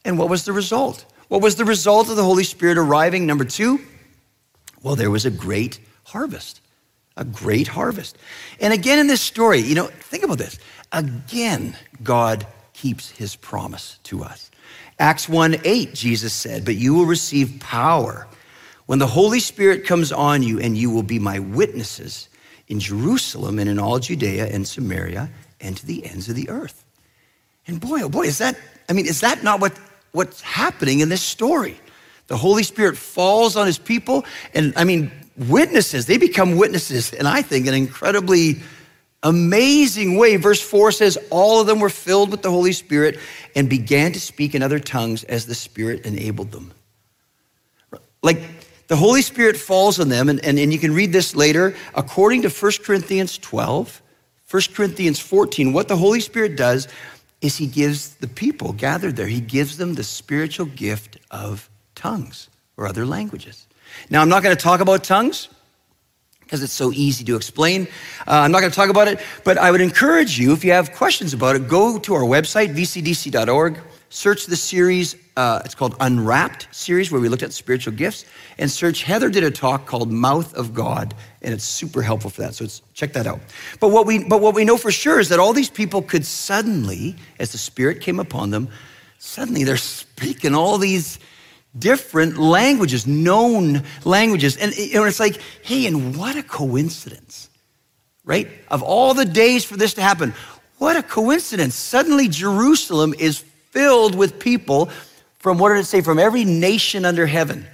And 0.04 0.18
what 0.18 0.30
was 0.30 0.46
the 0.46 0.54
result? 0.54 1.06
What 1.28 1.44
was 1.44 1.58
the 1.58 1.66
result 1.66 2.10
of 2.10 2.16
the 2.16 2.24
Holy 2.24 2.44
Spirit 2.44 2.80
arriving? 2.80 3.28
Number 3.28 3.46
two, 3.46 3.82
well, 4.82 4.96
there 4.96 5.12
was 5.12 5.26
a 5.26 5.32
great 5.32 5.80
harvest. 6.06 6.60
A 7.18 7.24
great 7.24 7.68
harvest. 7.68 8.18
And 8.60 8.74
again, 8.74 8.98
in 8.98 9.06
this 9.06 9.22
story, 9.22 9.60
you 9.60 9.76
know, 9.76 9.88
think 9.88 10.24
about 10.24 10.40
this. 10.40 10.58
Again, 10.92 11.78
God 12.02 12.48
keeps 12.74 13.12
his 13.12 13.36
promise 13.36 14.00
to 14.06 14.24
us. 14.24 14.51
Acts 15.02 15.28
1 15.28 15.62
8, 15.64 15.96
Jesus 15.96 16.32
said, 16.32 16.64
But 16.64 16.76
you 16.76 16.94
will 16.94 17.08
receive 17.08 17.60
power 17.60 18.28
when 18.86 19.00
the 19.00 19.08
Holy 19.08 19.40
Spirit 19.40 19.84
comes 19.84 20.12
on 20.12 20.44
you, 20.44 20.60
and 20.60 20.78
you 20.78 20.92
will 20.92 21.02
be 21.02 21.18
my 21.18 21.40
witnesses 21.40 22.30
in 22.68 22.80
Jerusalem 22.80 23.58
and 23.58 23.68
in 23.68 23.80
all 23.80 23.98
Judea 23.98 24.46
and 24.46 24.68
Samaria 24.68 25.28
and 25.60 25.76
to 25.76 25.86
the 25.88 26.06
ends 26.06 26.30
of 26.30 26.36
the 26.36 26.48
earth. 26.50 26.86
And 27.66 27.82
boy, 27.82 28.04
oh 28.04 28.10
boy, 28.10 28.28
is 28.28 28.38
that, 28.38 28.56
I 28.90 28.94
mean, 28.94 29.08
is 29.08 29.22
that 29.22 29.44
not 29.44 29.60
what, 29.60 29.74
what's 30.12 30.42
happening 30.42 31.00
in 31.00 31.10
this 31.10 31.24
story? 31.24 31.80
The 32.28 32.38
Holy 32.38 32.62
Spirit 32.62 32.96
falls 32.96 33.56
on 33.56 33.66
his 33.66 33.80
people, 33.80 34.24
and 34.54 34.72
I 34.76 34.84
mean, 34.84 35.12
witnesses, 35.36 36.06
they 36.06 36.20
become 36.20 36.58
witnesses, 36.58 37.12
and 37.12 37.28
I 37.28 37.42
think 37.42 37.66
an 37.66 37.74
incredibly 37.74 38.62
amazing 39.24 40.18
way. 40.18 40.36
Verse 40.36 40.62
4 40.62 40.92
says, 40.92 41.18
All 41.30 41.62
of 41.62 41.68
them 41.68 41.80
were 41.80 41.90
filled 41.90 42.32
with 42.32 42.42
the 42.42 42.52
Holy 42.52 42.74
Spirit 42.74 43.20
and 43.56 43.70
began 43.70 44.12
to 44.14 44.20
speak 44.20 44.56
in 44.56 44.64
other 44.64 44.80
tongues 44.80 45.24
as 45.24 45.46
the 45.46 45.56
Spirit 45.56 46.06
enabled 46.06 46.52
them. 46.52 46.72
Like 48.24 48.42
the 48.88 48.96
Holy 48.96 49.22
Spirit 49.22 49.58
falls 49.58 50.00
on 50.00 50.10
them, 50.10 50.30
and, 50.30 50.44
and, 50.44 50.60
and 50.60 50.74
you 50.74 50.80
can 50.80 50.94
read 50.94 51.12
this 51.12 51.36
later, 51.36 51.76
according 51.96 52.42
to 52.44 52.50
1 52.50 52.72
Corinthians 52.84 53.38
12, 53.38 54.02
1 54.50 54.62
Corinthians 54.74 55.20
14. 55.20 55.74
What 55.74 55.88
the 55.88 55.98
Holy 55.98 56.20
Spirit 56.20 56.56
does 56.56 56.88
is 57.42 57.58
he 57.58 57.68
gives 57.68 58.16
the 58.16 58.28
people 58.28 58.74
gathered 58.74 59.16
there, 59.16 59.28
he 59.28 59.42
gives 59.42 59.78
them 59.78 59.96
the 59.96 60.04
spiritual 60.04 60.68
gift 60.68 61.18
of 61.32 61.70
tongues 61.96 62.50
or 62.78 62.88
other 62.88 63.06
languages. 63.06 63.66
Now, 64.10 64.22
I'm 64.22 64.30
not 64.30 64.44
going 64.44 64.56
to 64.56 64.62
talk 64.62 64.80
about 64.80 65.04
tongues 65.04 65.50
because 66.52 66.64
it's 66.64 66.74
so 66.74 66.92
easy 66.92 67.24
to 67.24 67.38
explain. 67.38 67.88
Uh, 68.28 68.42
I'm 68.44 68.52
not 68.52 68.60
going 68.60 68.72
to 68.72 68.76
talk 68.76 68.90
about 68.90 69.08
it, 69.08 69.22
but 69.46 69.58
I 69.58 69.72
would 69.72 69.80
encourage 69.80 70.38
you, 70.38 70.52
if 70.52 70.66
you 70.66 70.74
have 70.74 70.92
questions 70.92 71.34
about 71.34 71.56
it, 71.56 71.70
go 71.70 71.98
to 71.98 72.14
our 72.14 72.24
website, 72.24 72.76
vcdc.org, 72.76 73.80
search 74.10 74.48
the 74.48 74.58
series, 74.58 75.16
uh, 75.38 75.62
it's 75.64 75.76
called 75.76 75.96
Unwrapped 76.02 76.68
series, 76.76 77.10
where 77.10 77.22
we 77.22 77.30
looked 77.30 77.42
at 77.42 77.54
spiritual 77.54 77.94
gifts, 77.94 78.26
and 78.58 78.70
search 78.70 79.04
Heather 79.04 79.30
did 79.30 79.46
a 79.46 79.52
talk 79.52 79.86
called 79.86 80.12
Mouth 80.12 80.54
of 80.56 80.74
God, 80.74 81.14
and 81.42 81.54
it's 81.54 81.64
super 81.64 82.02
helpful 82.02 82.30
for 82.30 82.42
that. 82.42 82.54
So 82.54 82.68
check 82.94 83.14
that 83.14 83.28
out. 83.28 83.40
But 83.80 83.92
what, 83.92 84.06
we, 84.06 84.22
but 84.22 84.42
what 84.42 84.54
we 84.54 84.66
know 84.66 84.76
for 84.76 84.92
sure 84.92 85.22
is 85.22 85.30
that 85.30 85.40
all 85.40 85.54
these 85.54 85.70
people 85.70 86.02
could 86.02 86.26
suddenly, 86.26 87.16
as 87.40 87.54
the 87.54 87.60
Spirit 87.60 88.02
came 88.02 88.20
upon 88.20 88.50
them, 88.50 88.68
suddenly 89.20 89.64
they're 89.64 89.78
speaking 89.78 90.54
all 90.54 90.78
these 90.78 91.18
different 91.78 92.38
languages, 92.38 93.08
known 93.08 93.84
languages. 94.04 94.58
And 94.58 94.74
it's 94.76 95.20
like, 95.20 95.40
hey, 95.64 95.86
and 95.86 96.16
what 96.16 96.36
a 96.36 96.44
coincidence, 96.44 97.50
right? 98.26 98.48
Of 98.68 98.84
all 98.84 99.14
the 99.14 99.26
days 99.26 99.64
for 99.64 99.78
this 99.78 99.94
to 99.96 100.02
happen, 100.02 100.34
what 100.78 100.96
a 100.96 101.04
coincidence. 101.04 101.76
Suddenly, 101.76 102.28
Jerusalem 102.28 103.14
is 103.18 103.40
filled 103.70 104.16
with 104.16 104.40
people 104.40 104.90
from, 105.40 105.58
what 105.58 105.70
did 105.70 105.80
it 105.80 105.86
say, 105.86 106.02
from 106.02 106.20
every 106.20 106.44
nation 106.44 107.06
under 107.06 107.26
heaven. 107.26 107.66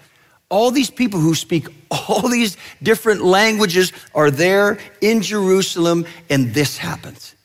All 0.49 0.71
these 0.71 0.89
people 0.89 1.19
who 1.19 1.35
speak 1.35 1.67
all 1.89 2.21
these 2.29 2.57
different 2.81 3.23
languages 3.23 3.91
are 4.13 4.31
there 4.31 4.77
in 5.01 5.21
Jerusalem, 5.21 6.05
and 6.29 6.53
this 6.53 6.77
happens. 6.77 7.35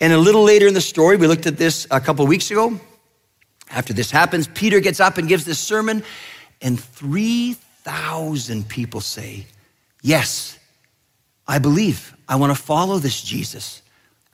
And 0.00 0.12
a 0.12 0.18
little 0.18 0.42
later 0.42 0.66
in 0.66 0.74
the 0.74 0.80
story, 0.80 1.16
we 1.16 1.26
looked 1.26 1.46
at 1.46 1.56
this 1.56 1.86
a 1.90 2.00
couple 2.00 2.24
of 2.24 2.28
weeks 2.28 2.50
ago. 2.50 2.78
After 3.72 3.92
this 3.92 4.10
happens, 4.10 4.46
Peter 4.46 4.80
gets 4.80 5.00
up 5.00 5.18
and 5.18 5.26
gives 5.26 5.44
this 5.44 5.58
sermon, 5.58 6.04
and 6.60 6.78
3,000 6.78 8.68
people 8.68 9.00
say, 9.00 9.46
Yes, 10.02 10.58
I 11.46 11.58
believe. 11.58 12.14
I 12.28 12.36
want 12.36 12.56
to 12.56 12.60
follow 12.60 12.98
this 12.98 13.22
Jesus 13.22 13.82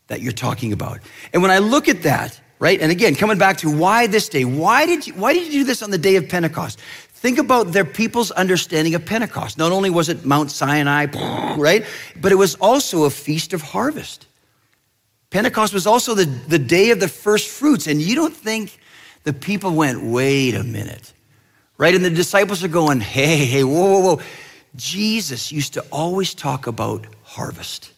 that 0.09 0.21
you're 0.21 0.33
talking 0.33 0.73
about. 0.73 1.01
And 1.33 1.43
when 1.43 1.51
I 1.51 1.59
look 1.59 1.89
at 1.89 2.03
that, 2.03 2.41
right, 2.59 2.81
and 2.81 2.91
again, 2.91 3.15
coming 3.15 3.39
back 3.39 3.59
to 3.59 3.71
why 3.71 4.07
this 4.07 4.29
day, 4.29 4.45
why 4.45 4.87
did 4.87 5.07
you, 5.07 5.15
why 5.15 5.33
did 5.33 5.47
you 5.47 5.61
do 5.61 5.65
this 5.65 5.83
on 5.83 5.91
the 5.91 5.99
day 5.99 6.17
of 6.17 6.29
Pentecost? 6.29 6.81
Think 6.81 7.39
about 7.39 7.73
their 7.73 7.85
people's 7.85 8.31
understanding 8.31 8.95
of 8.95 9.05
Pentecost. 9.05 9.59
Not 9.59 9.73
only 9.73 9.91
was 9.91 10.09
it 10.09 10.25
Mount 10.25 10.51
Sinai, 10.51 11.07
right, 11.59 11.85
but 12.21 12.33
it 12.33 12.37
was 12.37 12.55
also 12.57 13.05
a 13.05 13.11
feast 13.11 13.53
of 13.53 13.61
harvest. 13.61 14.27
Pentecost 15.31 15.75
was 15.75 15.87
also 15.87 16.15
the, 16.15 16.25
the 16.25 16.59
day 16.59 16.91
of 16.91 17.01
the 17.01 17.09
first 17.09 17.49
fruits. 17.49 17.87
And 17.87 18.01
you 18.01 18.15
don't 18.15 18.35
think 18.35 18.79
the 19.29 19.35
people 19.35 19.73
went, 19.73 20.03
wait 20.03 20.55
a 20.55 20.65
minute, 20.65 21.13
right? 21.77 21.95
And 21.95 22.03
the 22.03 22.09
disciples 22.09 22.65
are 22.65 22.69
going, 22.69 23.01
hey, 23.01 23.45
hey, 23.45 23.63
whoa, 23.63 24.01
whoa, 24.01 24.01
whoa. 24.01 24.23
Jesus 24.75 25.53
used 25.53 25.75
to 25.75 25.85
always 25.93 26.33
talk 26.33 26.67
about 26.67 27.05
harvest, 27.25 27.93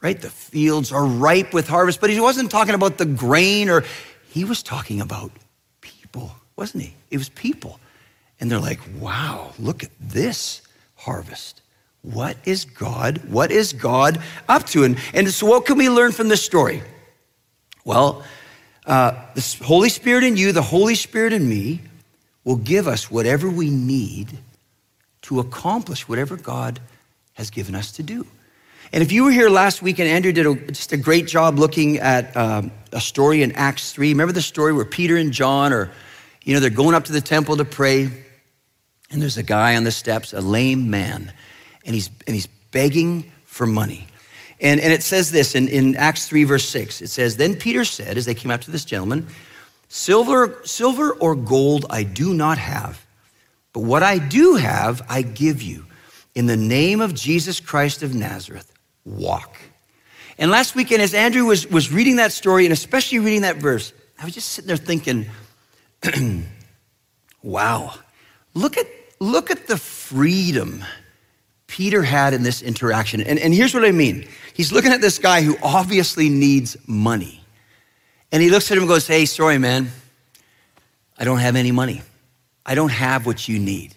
right? 0.00 0.20
The 0.20 0.30
fields 0.30 0.90
are 0.90 1.04
ripe 1.04 1.54
with 1.54 1.68
harvest, 1.68 2.00
but 2.00 2.10
he 2.10 2.18
wasn't 2.18 2.50
talking 2.50 2.74
about 2.74 2.98
the 2.98 3.06
grain 3.06 3.68
or, 3.68 3.84
he 4.30 4.44
was 4.44 4.64
talking 4.64 5.00
about 5.00 5.30
people, 5.80 6.32
wasn't 6.56 6.82
he? 6.82 6.94
It 7.12 7.18
was 7.18 7.28
people. 7.28 7.78
And 8.40 8.50
they're 8.50 8.58
like, 8.58 8.80
wow, 8.98 9.52
look 9.60 9.84
at 9.84 9.90
this 10.00 10.62
harvest. 10.96 11.62
What 12.02 12.36
is 12.44 12.64
God? 12.64 13.18
What 13.28 13.52
is 13.52 13.72
God 13.72 14.20
up 14.48 14.66
to? 14.70 14.82
And, 14.82 14.98
and 15.14 15.28
so, 15.30 15.46
what 15.46 15.66
can 15.66 15.78
we 15.78 15.88
learn 15.88 16.10
from 16.10 16.26
this 16.26 16.44
story? 16.44 16.82
Well, 17.84 18.24
uh, 18.88 19.12
the 19.34 19.58
Holy 19.62 19.90
Spirit 19.90 20.24
in 20.24 20.36
you, 20.36 20.50
the 20.52 20.62
Holy 20.62 20.94
Spirit 20.94 21.32
in 21.32 21.48
me, 21.48 21.80
will 22.42 22.56
give 22.56 22.88
us 22.88 23.10
whatever 23.10 23.48
we 23.48 23.68
need 23.68 24.38
to 25.22 25.40
accomplish 25.40 26.08
whatever 26.08 26.36
God 26.36 26.80
has 27.34 27.50
given 27.50 27.74
us 27.74 27.92
to 27.92 28.02
do. 28.02 28.26
And 28.90 29.02
if 29.02 29.12
you 29.12 29.24
were 29.24 29.30
here 29.30 29.50
last 29.50 29.82
week, 29.82 29.98
and 29.98 30.08
Andrew 30.08 30.32
did 30.32 30.46
a, 30.46 30.54
just 30.54 30.92
a 30.92 30.96
great 30.96 31.26
job 31.26 31.58
looking 31.58 31.98
at 31.98 32.34
um, 32.34 32.70
a 32.90 33.00
story 33.00 33.42
in 33.42 33.52
Acts 33.52 33.92
3. 33.92 34.08
Remember 34.08 34.32
the 34.32 34.40
story 34.40 34.72
where 34.72 34.86
Peter 34.86 35.16
and 35.18 35.32
John 35.32 35.74
are, 35.74 35.90
you 36.42 36.54
know, 36.54 36.60
they're 36.60 36.70
going 36.70 36.94
up 36.94 37.04
to 37.04 37.12
the 37.12 37.20
temple 37.20 37.58
to 37.58 37.66
pray, 37.66 38.04
and 39.10 39.20
there's 39.20 39.36
a 39.36 39.42
guy 39.42 39.76
on 39.76 39.84
the 39.84 39.92
steps, 39.92 40.32
a 40.32 40.40
lame 40.40 40.88
man, 40.88 41.30
and 41.84 41.94
he's, 41.94 42.08
and 42.26 42.34
he's 42.34 42.46
begging 42.46 43.30
for 43.44 43.66
money. 43.66 44.06
And, 44.60 44.80
and 44.80 44.92
it 44.92 45.02
says 45.02 45.30
this 45.30 45.54
in, 45.54 45.68
in 45.68 45.96
Acts 45.96 46.26
3, 46.26 46.44
verse 46.44 46.68
6. 46.68 47.00
It 47.00 47.08
says, 47.08 47.36
Then 47.36 47.54
Peter 47.54 47.84
said, 47.84 48.16
as 48.16 48.26
they 48.26 48.34
came 48.34 48.50
up 48.50 48.60
to 48.62 48.70
this 48.70 48.84
gentleman, 48.84 49.28
Silver, 49.88 50.60
silver 50.64 51.12
or 51.14 51.34
gold 51.34 51.86
I 51.88 52.02
do 52.02 52.34
not 52.34 52.58
have, 52.58 53.06
but 53.72 53.80
what 53.80 54.02
I 54.02 54.18
do 54.18 54.56
have, 54.56 55.00
I 55.08 55.22
give 55.22 55.62
you. 55.62 55.86
In 56.34 56.46
the 56.46 56.56
name 56.56 57.00
of 57.00 57.14
Jesus 57.14 57.58
Christ 57.58 58.02
of 58.02 58.14
Nazareth, 58.14 58.72
walk. 59.04 59.56
And 60.36 60.50
last 60.50 60.74
weekend, 60.74 61.02
as 61.02 61.14
Andrew 61.14 61.46
was, 61.46 61.66
was 61.66 61.90
reading 61.90 62.16
that 62.16 62.32
story, 62.32 62.66
and 62.66 62.72
especially 62.72 63.18
reading 63.18 63.42
that 63.42 63.56
verse, 63.56 63.92
I 64.20 64.24
was 64.24 64.34
just 64.34 64.50
sitting 64.50 64.68
there 64.68 64.76
thinking, 64.76 65.26
wow, 67.42 67.94
look 68.54 68.76
at, 68.76 68.86
look 69.20 69.50
at 69.50 69.66
the 69.66 69.78
freedom 69.78 70.84
Peter 71.78 72.02
had 72.02 72.34
in 72.34 72.42
this 72.42 72.60
interaction. 72.60 73.20
And, 73.20 73.38
and 73.38 73.54
here's 73.54 73.72
what 73.72 73.84
I 73.84 73.92
mean 73.92 74.26
he's 74.52 74.72
looking 74.72 74.90
at 74.90 75.00
this 75.00 75.20
guy 75.20 75.42
who 75.42 75.56
obviously 75.62 76.28
needs 76.28 76.76
money. 76.88 77.40
And 78.32 78.42
he 78.42 78.50
looks 78.50 78.68
at 78.72 78.76
him 78.76 78.82
and 78.82 78.88
goes, 78.88 79.06
Hey, 79.06 79.26
sorry, 79.26 79.58
man, 79.58 79.92
I 81.16 81.22
don't 81.22 81.38
have 81.38 81.54
any 81.54 81.70
money. 81.70 82.02
I 82.66 82.74
don't 82.74 82.90
have 82.90 83.26
what 83.26 83.46
you 83.46 83.60
need. 83.60 83.94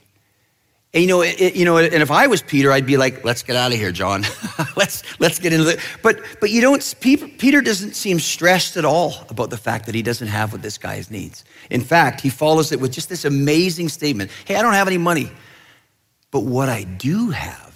And 0.93 1.01
you 1.01 1.09
know, 1.09 1.21
it, 1.21 1.55
you 1.55 1.65
know, 1.65 1.79
and 1.79 2.03
if 2.03 2.11
I 2.11 2.27
was 2.27 2.43
Peter, 2.43 2.71
I'd 2.71 2.85
be 2.85 2.97
like, 2.97 3.23
"Let's 3.23 3.43
get 3.43 3.55
out 3.55 3.71
of 3.71 3.77
here, 3.77 3.93
John. 3.93 4.25
let's 4.75 5.03
let's 5.21 5.39
get 5.39 5.53
into 5.53 5.69
it." 5.69 5.79
But 6.03 6.19
but 6.41 6.49
you 6.49 6.59
don't. 6.59 6.95
Peter 6.99 7.61
doesn't 7.61 7.95
seem 7.95 8.19
stressed 8.19 8.75
at 8.75 8.83
all 8.83 9.25
about 9.29 9.49
the 9.49 9.57
fact 9.57 9.85
that 9.85 9.95
he 9.95 10.01
doesn't 10.01 10.27
have 10.27 10.51
what 10.51 10.61
this 10.61 10.77
guy 10.77 11.01
needs. 11.09 11.45
In 11.69 11.79
fact, 11.79 12.19
he 12.19 12.29
follows 12.29 12.73
it 12.73 12.81
with 12.81 12.91
just 12.91 13.07
this 13.07 13.23
amazing 13.23 13.87
statement: 13.87 14.31
"Hey, 14.43 14.57
I 14.57 14.61
don't 14.61 14.73
have 14.73 14.89
any 14.89 14.97
money, 14.97 15.31
but 16.29 16.41
what 16.41 16.67
I 16.67 16.83
do 16.83 17.29
have, 17.29 17.70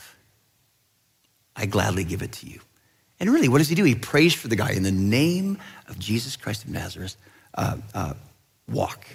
I 1.55 1.65
gladly 1.65 2.03
give 2.03 2.21
it 2.21 2.31
to 2.33 2.47
you." 2.47 2.59
And 3.19 3.31
really, 3.31 3.47
what 3.47 3.59
does 3.59 3.69
he 3.69 3.75
do? 3.75 3.83
He 3.83 3.95
prays 3.95 4.33
for 4.33 4.47
the 4.47 4.55
guy 4.55 4.71
in 4.71 4.83
the 4.83 4.91
name 4.91 5.57
of 5.87 5.97
Jesus 5.97 6.35
Christ 6.35 6.63
of 6.65 6.69
Nazareth. 6.69 7.15
Uh, 7.53 7.77
uh, 7.93 8.13
walk, 8.67 9.05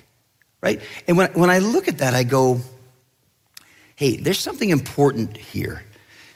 right? 0.62 0.80
And 1.06 1.16
when 1.16 1.30
when 1.32 1.50
I 1.50 1.58
look 1.58 1.88
at 1.88 1.98
that, 1.98 2.14
I 2.14 2.22
go 2.24 2.60
hey, 4.00 4.16
there's 4.16 4.38
something 4.38 4.70
important 4.70 5.36
here. 5.36 5.84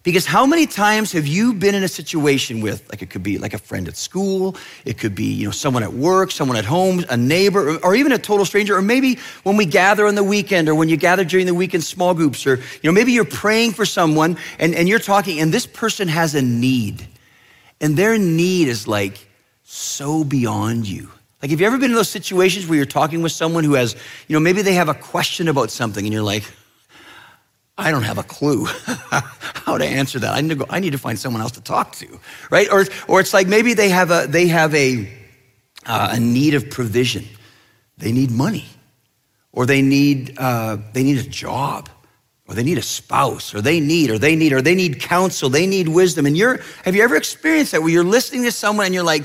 Because 0.04 0.26
how 0.26 0.44
many 0.44 0.66
times 0.66 1.12
have 1.12 1.26
you 1.26 1.54
been 1.54 1.74
in 1.74 1.82
a 1.82 1.88
situation 1.88 2.60
with, 2.60 2.86
like 2.90 3.00
it 3.00 3.08
could 3.08 3.22
be 3.22 3.38
like 3.38 3.54
a 3.54 3.58
friend 3.58 3.88
at 3.88 3.96
school, 3.96 4.54
it 4.84 4.98
could 4.98 5.14
be, 5.14 5.24
you 5.24 5.46
know, 5.46 5.50
someone 5.50 5.82
at 5.82 5.94
work, 5.94 6.30
someone 6.30 6.58
at 6.58 6.66
home, 6.66 7.02
a 7.08 7.16
neighbor, 7.16 7.78
or 7.78 7.94
even 7.94 8.12
a 8.12 8.18
total 8.18 8.44
stranger, 8.44 8.76
or 8.76 8.82
maybe 8.82 9.18
when 9.44 9.56
we 9.56 9.64
gather 9.64 10.06
on 10.06 10.14
the 10.14 10.22
weekend 10.22 10.68
or 10.68 10.74
when 10.74 10.90
you 10.90 10.98
gather 10.98 11.24
during 11.24 11.46
the 11.46 11.54
weekend 11.54 11.84
small 11.84 12.12
groups, 12.12 12.46
or, 12.46 12.56
you 12.56 12.84
know, 12.84 12.92
maybe 12.92 13.12
you're 13.12 13.24
praying 13.24 13.72
for 13.72 13.86
someone 13.86 14.36
and, 14.58 14.74
and 14.74 14.90
you're 14.90 14.98
talking 14.98 15.40
and 15.40 15.54
this 15.54 15.66
person 15.66 16.06
has 16.06 16.34
a 16.34 16.42
need. 16.42 17.08
And 17.80 17.96
their 17.96 18.18
need 18.18 18.68
is 18.68 18.86
like 18.86 19.26
so 19.62 20.22
beyond 20.22 20.86
you. 20.86 21.10
Like, 21.40 21.50
have 21.50 21.60
you 21.60 21.66
ever 21.66 21.78
been 21.78 21.90
in 21.90 21.96
those 21.96 22.10
situations 22.10 22.66
where 22.66 22.76
you're 22.76 22.84
talking 22.84 23.22
with 23.22 23.32
someone 23.32 23.64
who 23.64 23.72
has, 23.72 23.96
you 24.28 24.34
know, 24.34 24.40
maybe 24.40 24.60
they 24.60 24.74
have 24.74 24.90
a 24.90 24.94
question 24.94 25.48
about 25.48 25.70
something 25.70 26.04
and 26.04 26.12
you're 26.12 26.22
like, 26.22 26.44
I 27.76 27.90
don't 27.90 28.04
have 28.04 28.18
a 28.18 28.22
clue 28.22 28.66
how 29.64 29.78
to 29.78 29.84
answer 29.84 30.18
that. 30.20 30.34
I 30.34 30.40
need 30.40 30.50
to, 30.50 30.54
go, 30.54 30.66
I 30.70 30.78
need 30.78 30.92
to 30.92 30.98
find 30.98 31.18
someone 31.18 31.42
else 31.42 31.52
to 31.52 31.60
talk 31.60 31.92
to, 31.96 32.20
right? 32.50 32.70
Or, 32.70 32.84
or 33.08 33.20
it's 33.20 33.34
like 33.34 33.48
maybe 33.48 33.74
they 33.74 33.88
have 33.88 34.10
a, 34.10 34.26
they 34.28 34.46
have 34.46 34.74
a, 34.74 35.12
uh, 35.84 36.10
a 36.12 36.20
need 36.20 36.54
of 36.54 36.70
provision. 36.70 37.24
They 37.98 38.12
need 38.12 38.30
money, 38.30 38.66
or 39.52 39.66
they 39.66 39.82
need, 39.82 40.38
uh, 40.38 40.78
they 40.92 41.02
need 41.02 41.18
a 41.18 41.28
job, 41.28 41.88
or 42.46 42.54
they 42.54 42.62
need 42.62 42.78
a 42.78 42.82
spouse, 42.82 43.54
or 43.54 43.60
they 43.60 43.80
need, 43.80 44.10
or 44.10 44.18
they 44.18 44.36
need, 44.36 44.52
or 44.52 44.60
they 44.60 44.74
need 44.74 45.00
counsel, 45.00 45.48
they 45.48 45.66
need 45.66 45.88
wisdom. 45.88 46.26
And 46.26 46.36
you're, 46.36 46.60
have 46.84 46.94
you 46.94 47.02
ever 47.02 47.16
experienced 47.16 47.72
that 47.72 47.80
where 47.80 47.90
you're 47.90 48.04
listening 48.04 48.44
to 48.44 48.52
someone 48.52 48.86
and 48.86 48.94
you're 48.94 49.04
like, 49.04 49.24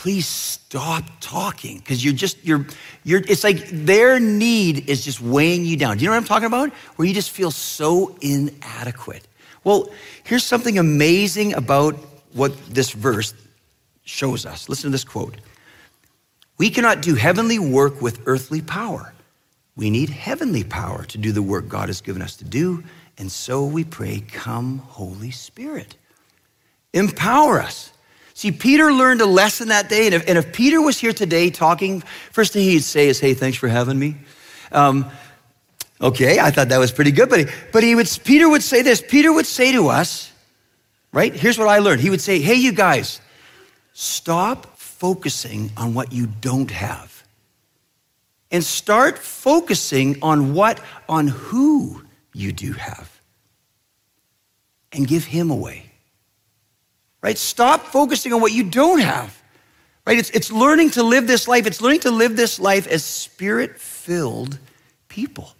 please 0.00 0.26
stop 0.26 1.04
talking 1.20 1.76
because 1.76 2.02
you're 2.02 2.14
just 2.14 2.42
you're 2.42 2.64
you're 3.04 3.20
it's 3.28 3.44
like 3.44 3.68
their 3.68 4.18
need 4.18 4.88
is 4.88 5.04
just 5.04 5.20
weighing 5.20 5.62
you 5.62 5.76
down. 5.76 5.98
Do 5.98 6.02
you 6.02 6.08
know 6.08 6.16
what 6.16 6.22
i'm 6.22 6.24
talking 6.24 6.46
about? 6.46 6.72
Where 6.96 7.06
you 7.06 7.12
just 7.12 7.30
feel 7.30 7.50
so 7.50 8.16
inadequate. 8.22 9.28
Well 9.62 9.90
here's 10.24 10.42
something 10.42 10.78
amazing 10.78 11.52
about 11.52 11.96
what 12.32 12.56
this 12.72 12.92
verse 12.92 13.34
shows 14.02 14.46
us. 14.46 14.70
Listen 14.70 14.84
to 14.84 14.92
this 14.92 15.04
quote. 15.04 15.36
We 16.56 16.70
cannot 16.70 17.02
do 17.02 17.14
heavenly 17.14 17.58
work 17.58 18.00
with 18.00 18.22
earthly 18.24 18.62
power. 18.62 19.12
We 19.76 19.90
need 19.90 20.08
heavenly 20.08 20.64
power 20.64 21.04
to 21.04 21.18
do 21.18 21.30
the 21.30 21.42
work 21.42 21.68
god 21.68 21.90
has 21.90 22.00
given 22.00 22.22
us 22.22 22.36
to 22.36 22.44
do 22.44 22.82
and 23.18 23.30
so 23.30 23.66
we 23.66 23.84
pray 23.84 24.20
come 24.32 24.78
holy 24.78 25.30
spirit 25.30 25.96
empower 26.94 27.60
us 27.60 27.89
See, 28.40 28.52
Peter 28.52 28.90
learned 28.90 29.20
a 29.20 29.26
lesson 29.26 29.68
that 29.68 29.90
day, 29.90 30.06
and 30.06 30.14
if, 30.14 30.26
and 30.26 30.38
if, 30.38 30.50
Peter 30.50 30.80
was 30.80 30.98
here 30.98 31.12
today 31.12 31.50
talking, 31.50 32.00
first 32.32 32.54
thing 32.54 32.62
he'd 32.62 32.82
say 32.82 33.08
is, 33.08 33.20
"Hey, 33.20 33.34
thanks 33.34 33.58
for 33.58 33.68
having 33.68 33.98
me." 33.98 34.16
Um, 34.72 35.04
okay, 36.00 36.40
I 36.40 36.50
thought 36.50 36.70
that 36.70 36.78
was 36.78 36.90
pretty 36.90 37.10
good, 37.10 37.28
but 37.28 37.40
he, 37.40 37.46
but 37.70 37.82
he 37.82 37.94
would 37.94 38.08
Peter 38.24 38.48
would 38.48 38.62
say 38.62 38.80
this. 38.80 39.02
Peter 39.06 39.30
would 39.30 39.44
say 39.44 39.72
to 39.72 39.88
us, 39.88 40.32
right? 41.12 41.34
Here's 41.34 41.58
what 41.58 41.68
I 41.68 41.80
learned. 41.80 42.00
He 42.00 42.08
would 42.08 42.22
say, 42.22 42.40
"Hey, 42.40 42.54
you 42.54 42.72
guys, 42.72 43.20
stop 43.92 44.78
focusing 44.78 45.70
on 45.76 45.92
what 45.92 46.10
you 46.10 46.26
don't 46.26 46.70
have, 46.70 47.22
and 48.50 48.64
start 48.64 49.18
focusing 49.18 50.16
on 50.22 50.54
what 50.54 50.80
on 51.10 51.26
who 51.26 52.04
you 52.32 52.52
do 52.52 52.72
have, 52.72 53.20
and 54.92 55.06
give 55.06 55.26
Him 55.26 55.50
away." 55.50 55.89
Right? 57.22 57.36
Stop 57.36 57.86
focusing 57.86 58.32
on 58.32 58.40
what 58.40 58.52
you 58.52 58.64
don't 58.64 59.00
have, 59.00 59.40
right? 60.06 60.18
It's, 60.18 60.30
it's 60.30 60.50
learning 60.50 60.90
to 60.90 61.02
live 61.02 61.26
this 61.26 61.46
life. 61.46 61.66
It's 61.66 61.80
learning 61.80 62.00
to 62.00 62.10
live 62.10 62.36
this 62.36 62.58
life 62.58 62.86
as 62.86 63.04
spirit 63.04 63.78
filled 63.78 64.58
people, 65.08 65.52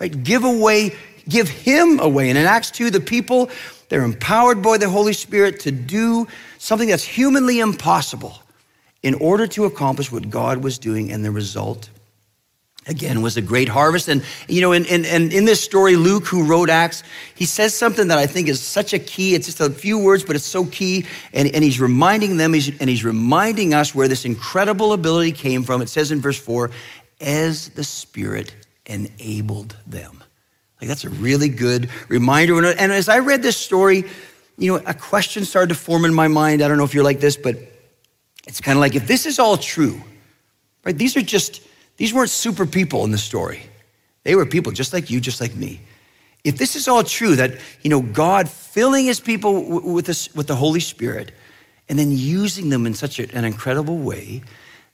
right? 0.00 0.22
Give 0.22 0.44
away, 0.44 0.96
give 1.28 1.48
Him 1.48 2.00
away. 2.00 2.28
And 2.28 2.38
in 2.38 2.46
Acts 2.46 2.70
2, 2.70 2.90
the 2.90 3.00
people, 3.00 3.50
they're 3.88 4.04
empowered 4.04 4.62
by 4.62 4.78
the 4.78 4.88
Holy 4.88 5.12
Spirit 5.12 5.60
to 5.60 5.72
do 5.72 6.28
something 6.58 6.88
that's 6.88 7.04
humanly 7.04 7.60
impossible 7.60 8.38
in 9.02 9.14
order 9.14 9.46
to 9.48 9.64
accomplish 9.64 10.12
what 10.12 10.30
God 10.30 10.62
was 10.62 10.78
doing, 10.78 11.10
and 11.10 11.24
the 11.24 11.30
result 11.32 11.90
again 12.86 13.22
was 13.22 13.36
a 13.36 13.42
great 13.42 13.68
harvest. 13.68 14.08
And 14.08 14.24
you 14.48 14.60
know 14.60 14.72
and 14.72 14.86
in, 14.86 15.04
in, 15.04 15.32
in, 15.32 15.44
this 15.44 15.62
story 15.62 15.96
luke 15.96 16.26
who 16.26 16.44
wrote 16.44 16.70
acts 16.70 17.02
he 17.34 17.44
says 17.44 17.74
something 17.74 18.08
that 18.08 18.18
i 18.18 18.26
think 18.26 18.48
is 18.48 18.60
such 18.60 18.92
a 18.92 18.98
key. 18.98 19.34
It's 19.34 19.46
just 19.46 19.60
a 19.60 19.70
few 19.70 19.98
words 19.98 20.24
but 20.24 20.36
it's 20.36 20.44
so 20.44 20.66
key. 20.66 21.06
And, 21.32 21.52
and 21.54 21.62
he's 21.62 21.80
reminding 21.80 22.36
them 22.36 22.52
he's, 22.52 22.68
and 22.80 22.88
he's 22.88 23.04
reminding 23.04 23.74
us 23.74 23.94
where 23.94 24.08
this 24.08 24.24
incredible 24.24 24.92
ability 24.92 25.32
came 25.32 25.62
from. 25.62 25.82
It 25.82 25.88
says 25.88 26.10
in 26.10 26.20
verse 26.20 26.38
4 26.38 26.70
as 27.20 27.68
the 27.70 27.84
spirit 27.84 28.54
enabled 28.86 29.76
them. 29.86 30.22
Like 30.80 30.88
that's 30.88 31.04
a 31.04 31.10
really 31.10 31.48
good 31.48 31.88
reminder. 32.08 32.56
And 32.66 32.92
as 32.92 33.08
i 33.08 33.18
read 33.18 33.42
this 33.42 33.56
story 33.56 34.04
you 34.58 34.72
know 34.72 34.82
a 34.86 34.94
question 34.94 35.44
started 35.44 35.70
to 35.70 35.74
form 35.74 36.04
in 36.04 36.12
my 36.14 36.28
mind. 36.28 36.62
I 36.62 36.68
don't 36.68 36.78
know 36.78 36.84
if 36.84 36.94
you're 36.94 37.04
like 37.04 37.20
this 37.20 37.36
but 37.36 37.56
it's 38.46 38.60
kind 38.60 38.76
of 38.76 38.80
like 38.80 38.94
if 38.94 39.06
this 39.06 39.24
is 39.26 39.38
all 39.38 39.56
true 39.56 40.02
right 40.84 40.96
these 40.96 41.16
are 41.16 41.22
just 41.22 41.62
these 41.96 42.12
weren't 42.12 42.30
super 42.30 42.66
people 42.66 43.04
in 43.04 43.10
the 43.10 43.18
story. 43.18 43.62
They 44.24 44.34
were 44.34 44.46
people 44.46 44.72
just 44.72 44.92
like 44.92 45.10
you, 45.10 45.20
just 45.20 45.40
like 45.40 45.54
me. 45.54 45.80
If 46.44 46.58
this 46.58 46.74
is 46.74 46.88
all 46.88 47.04
true, 47.04 47.36
that, 47.36 47.52
you 47.82 47.90
know, 47.90 48.02
God 48.02 48.48
filling 48.48 49.04
his 49.04 49.20
people 49.20 49.80
with, 49.80 50.06
this, 50.06 50.34
with 50.34 50.46
the 50.46 50.56
Holy 50.56 50.80
Spirit 50.80 51.32
and 51.88 51.98
then 51.98 52.10
using 52.10 52.68
them 52.68 52.86
in 52.86 52.94
such 52.94 53.18
an 53.18 53.44
incredible 53.44 53.98
way, 53.98 54.42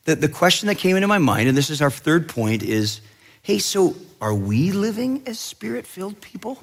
that 0.05 0.21
the 0.21 0.29
question 0.29 0.67
that 0.69 0.77
came 0.77 0.97
into 0.97 1.09
my 1.09 1.19
mind, 1.19 1.49
and 1.49 1.57
this 1.57 1.71
is 1.71 1.81
our 1.81 1.91
third 1.91 2.29
point, 2.29 2.63
is 2.63 3.01
hey, 3.43 3.59
so 3.59 3.95
are 4.21 4.35
we 4.35 4.73
living 4.73 5.23
as 5.27 5.39
spirit 5.39 5.87
filled 5.87 6.21
people? 6.21 6.59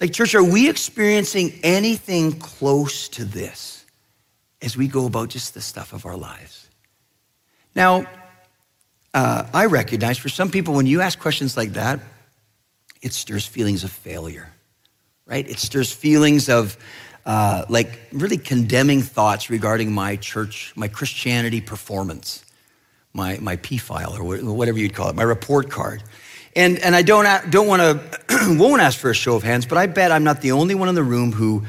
Like, 0.00 0.12
church, 0.12 0.34
are 0.34 0.42
we 0.42 0.68
experiencing 0.68 1.60
anything 1.62 2.32
close 2.32 3.08
to 3.10 3.24
this 3.24 3.84
as 4.60 4.76
we 4.76 4.88
go 4.88 5.06
about 5.06 5.28
just 5.28 5.54
the 5.54 5.60
stuff 5.60 5.92
of 5.92 6.04
our 6.04 6.16
lives? 6.16 6.63
Now, 7.74 8.06
uh, 9.12 9.46
I 9.52 9.66
recognize 9.66 10.18
for 10.18 10.28
some 10.28 10.50
people, 10.50 10.74
when 10.74 10.86
you 10.86 11.00
ask 11.00 11.18
questions 11.18 11.56
like 11.56 11.74
that, 11.74 12.00
it 13.02 13.12
stirs 13.12 13.46
feelings 13.46 13.84
of 13.84 13.90
failure, 13.90 14.48
right? 15.26 15.48
It 15.48 15.58
stirs 15.58 15.92
feelings 15.92 16.48
of 16.48 16.76
uh, 17.26 17.64
like 17.68 17.98
really 18.12 18.36
condemning 18.38 19.02
thoughts 19.02 19.50
regarding 19.50 19.92
my 19.92 20.16
church, 20.16 20.72
my 20.76 20.88
Christianity 20.88 21.60
performance, 21.60 22.44
my, 23.12 23.38
my 23.38 23.56
P 23.56 23.78
file 23.78 24.16
or 24.16 24.24
whatever 24.24 24.78
you'd 24.78 24.94
call 24.94 25.08
it, 25.08 25.16
my 25.16 25.22
report 25.22 25.70
card. 25.70 26.02
And, 26.56 26.78
and 26.78 26.94
I 26.94 27.02
don't, 27.02 27.50
don't 27.50 27.66
want 27.66 27.82
to, 28.28 28.56
won't 28.58 28.82
ask 28.82 28.98
for 28.98 29.10
a 29.10 29.14
show 29.14 29.36
of 29.36 29.42
hands, 29.42 29.66
but 29.66 29.78
I 29.78 29.86
bet 29.86 30.12
I'm 30.12 30.24
not 30.24 30.40
the 30.40 30.52
only 30.52 30.74
one 30.74 30.88
in 30.88 30.94
the 30.94 31.02
room 31.02 31.32
who, 31.32 31.64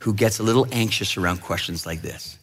who 0.00 0.14
gets 0.14 0.38
a 0.38 0.42
little 0.42 0.66
anxious 0.72 1.16
around 1.16 1.42
questions 1.42 1.86
like 1.86 2.02
this. 2.02 2.38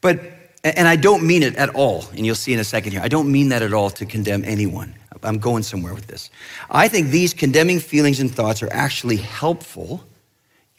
But 0.00 0.20
and 0.62 0.86
I 0.86 0.96
don't 0.96 1.26
mean 1.26 1.42
it 1.42 1.56
at 1.56 1.70
all, 1.70 2.04
and 2.14 2.26
you'll 2.26 2.34
see 2.34 2.52
in 2.52 2.58
a 2.58 2.64
second 2.64 2.92
here. 2.92 3.00
I 3.00 3.08
don't 3.08 3.30
mean 3.30 3.48
that 3.48 3.62
at 3.62 3.72
all 3.72 3.90
to 3.90 4.04
condemn 4.04 4.44
anyone. 4.44 4.94
I'm 5.22 5.38
going 5.38 5.62
somewhere 5.62 5.94
with 5.94 6.06
this. 6.06 6.30
I 6.70 6.88
think 6.88 7.08
these 7.08 7.34
condemning 7.34 7.78
feelings 7.78 8.20
and 8.20 8.34
thoughts 8.34 8.62
are 8.62 8.72
actually 8.72 9.16
helpful 9.16 10.04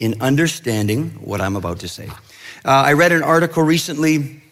in 0.00 0.20
understanding 0.20 1.10
what 1.20 1.40
I'm 1.40 1.56
about 1.56 1.80
to 1.80 1.88
say. 1.88 2.08
Uh, 2.64 2.70
I 2.70 2.92
read 2.94 3.12
an 3.12 3.22
article 3.22 3.62
recently. 3.62 4.42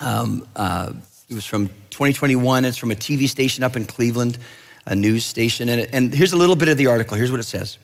Um, 0.00 0.46
uh, 0.54 0.92
it 1.28 1.34
was 1.34 1.44
from 1.44 1.68
2021. 1.90 2.64
It's 2.64 2.76
from 2.76 2.90
a 2.90 2.94
TV 2.94 3.28
station 3.28 3.64
up 3.64 3.76
in 3.76 3.84
Cleveland, 3.84 4.38
a 4.86 4.94
news 4.94 5.24
station. 5.24 5.68
And, 5.68 5.88
and 5.92 6.14
here's 6.14 6.32
a 6.32 6.36
little 6.36 6.56
bit 6.56 6.68
of 6.68 6.76
the 6.76 6.86
article. 6.86 7.16
Here's 7.16 7.30
what 7.30 7.40
it 7.40 7.44
says 7.44 7.78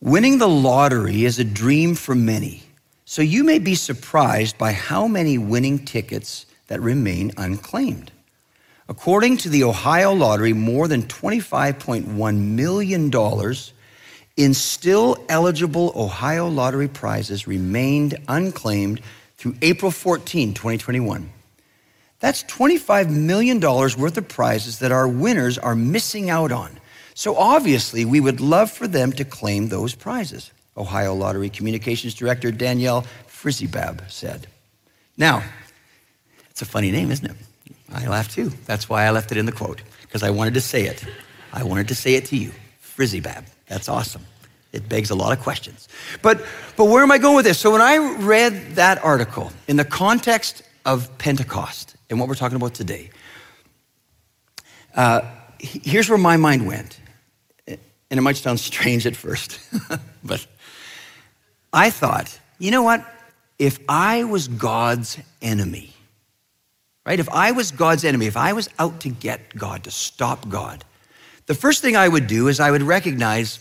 Winning 0.00 0.38
the 0.38 0.48
lottery 0.48 1.24
is 1.24 1.38
a 1.38 1.44
dream 1.44 1.94
for 1.94 2.14
many. 2.14 2.62
So 3.10 3.22
you 3.22 3.42
may 3.42 3.58
be 3.58 3.74
surprised 3.74 4.56
by 4.56 4.70
how 4.70 5.08
many 5.08 5.36
winning 5.36 5.84
tickets 5.84 6.46
that 6.68 6.80
remain 6.80 7.32
unclaimed. 7.36 8.12
According 8.88 9.38
to 9.38 9.48
the 9.48 9.64
Ohio 9.64 10.12
Lottery, 10.12 10.52
more 10.52 10.86
than 10.86 11.02
$25.1 11.02 12.36
million 12.36 13.10
in 14.36 14.54
still 14.54 15.24
eligible 15.28 15.92
Ohio 15.96 16.46
Lottery 16.46 16.86
prizes 16.86 17.48
remained 17.48 18.16
unclaimed 18.28 19.00
through 19.36 19.56
April 19.60 19.90
14, 19.90 20.54
2021. 20.54 21.32
That's 22.20 22.44
$25 22.44 23.10
million 23.10 23.58
worth 23.60 24.18
of 24.18 24.28
prizes 24.28 24.78
that 24.78 24.92
our 24.92 25.08
winners 25.08 25.58
are 25.58 25.74
missing 25.74 26.30
out 26.30 26.52
on. 26.52 26.78
So 27.14 27.34
obviously, 27.34 28.04
we 28.04 28.20
would 28.20 28.40
love 28.40 28.70
for 28.70 28.86
them 28.86 29.10
to 29.14 29.24
claim 29.24 29.66
those 29.66 29.96
prizes, 29.96 30.52
Ohio 30.80 31.14
Lottery 31.14 31.50
Communications 31.50 32.14
Director 32.14 32.50
Danielle 32.50 33.02
Frizzi-Babb 33.26 34.02
said. 34.08 34.46
Now, 35.16 35.44
it's 36.50 36.62
a 36.62 36.66
funny 36.66 36.90
name, 36.90 37.10
isn't 37.10 37.30
it? 37.30 37.36
I 37.92 38.06
laughed 38.06 38.32
too. 38.32 38.50
That's 38.66 38.88
why 38.88 39.04
I 39.04 39.10
left 39.10 39.30
it 39.30 39.38
in 39.38 39.46
the 39.46 39.52
quote, 39.52 39.82
because 40.02 40.22
I 40.22 40.30
wanted 40.30 40.54
to 40.54 40.60
say 40.60 40.86
it. 40.86 41.04
I 41.52 41.62
wanted 41.62 41.88
to 41.88 41.94
say 41.94 42.14
it 42.14 42.24
to 42.26 42.36
you. 42.36 42.52
Frizzi-Babb. 42.80 43.44
That's 43.66 43.88
awesome. 43.88 44.24
It 44.72 44.88
begs 44.88 45.10
a 45.10 45.14
lot 45.14 45.32
of 45.32 45.42
questions. 45.42 45.88
But, 46.22 46.44
but 46.76 46.84
where 46.84 47.02
am 47.02 47.10
I 47.10 47.18
going 47.18 47.36
with 47.36 47.44
this? 47.44 47.58
So 47.58 47.72
when 47.72 47.82
I 47.82 47.96
read 48.18 48.76
that 48.76 49.02
article 49.04 49.52
in 49.68 49.76
the 49.76 49.84
context 49.84 50.62
of 50.84 51.16
Pentecost 51.18 51.96
and 52.08 52.20
what 52.20 52.28
we're 52.28 52.36
talking 52.36 52.56
about 52.56 52.74
today, 52.74 53.10
uh, 54.94 55.22
here's 55.58 56.08
where 56.08 56.18
my 56.18 56.36
mind 56.36 56.66
went. 56.66 56.99
And 58.10 58.18
it 58.18 58.22
might 58.22 58.36
sound 58.36 58.58
strange 58.58 59.06
at 59.06 59.14
first, 59.14 59.60
but 60.24 60.44
I 61.72 61.90
thought, 61.90 62.38
you 62.58 62.70
know 62.70 62.82
what? 62.82 63.04
If 63.58 63.78
I 63.88 64.24
was 64.24 64.48
God's 64.48 65.18
enemy, 65.40 65.92
right? 67.06 67.20
If 67.20 67.28
I 67.28 67.52
was 67.52 67.70
God's 67.70 68.04
enemy, 68.04 68.26
if 68.26 68.36
I 68.36 68.52
was 68.52 68.68
out 68.78 69.00
to 69.00 69.08
get 69.08 69.56
God, 69.56 69.84
to 69.84 69.90
stop 69.90 70.48
God, 70.48 70.84
the 71.46 71.54
first 71.54 71.82
thing 71.82 71.96
I 71.96 72.08
would 72.08 72.26
do 72.26 72.48
is 72.48 72.60
I 72.60 72.70
would 72.70 72.82
recognize 72.82 73.60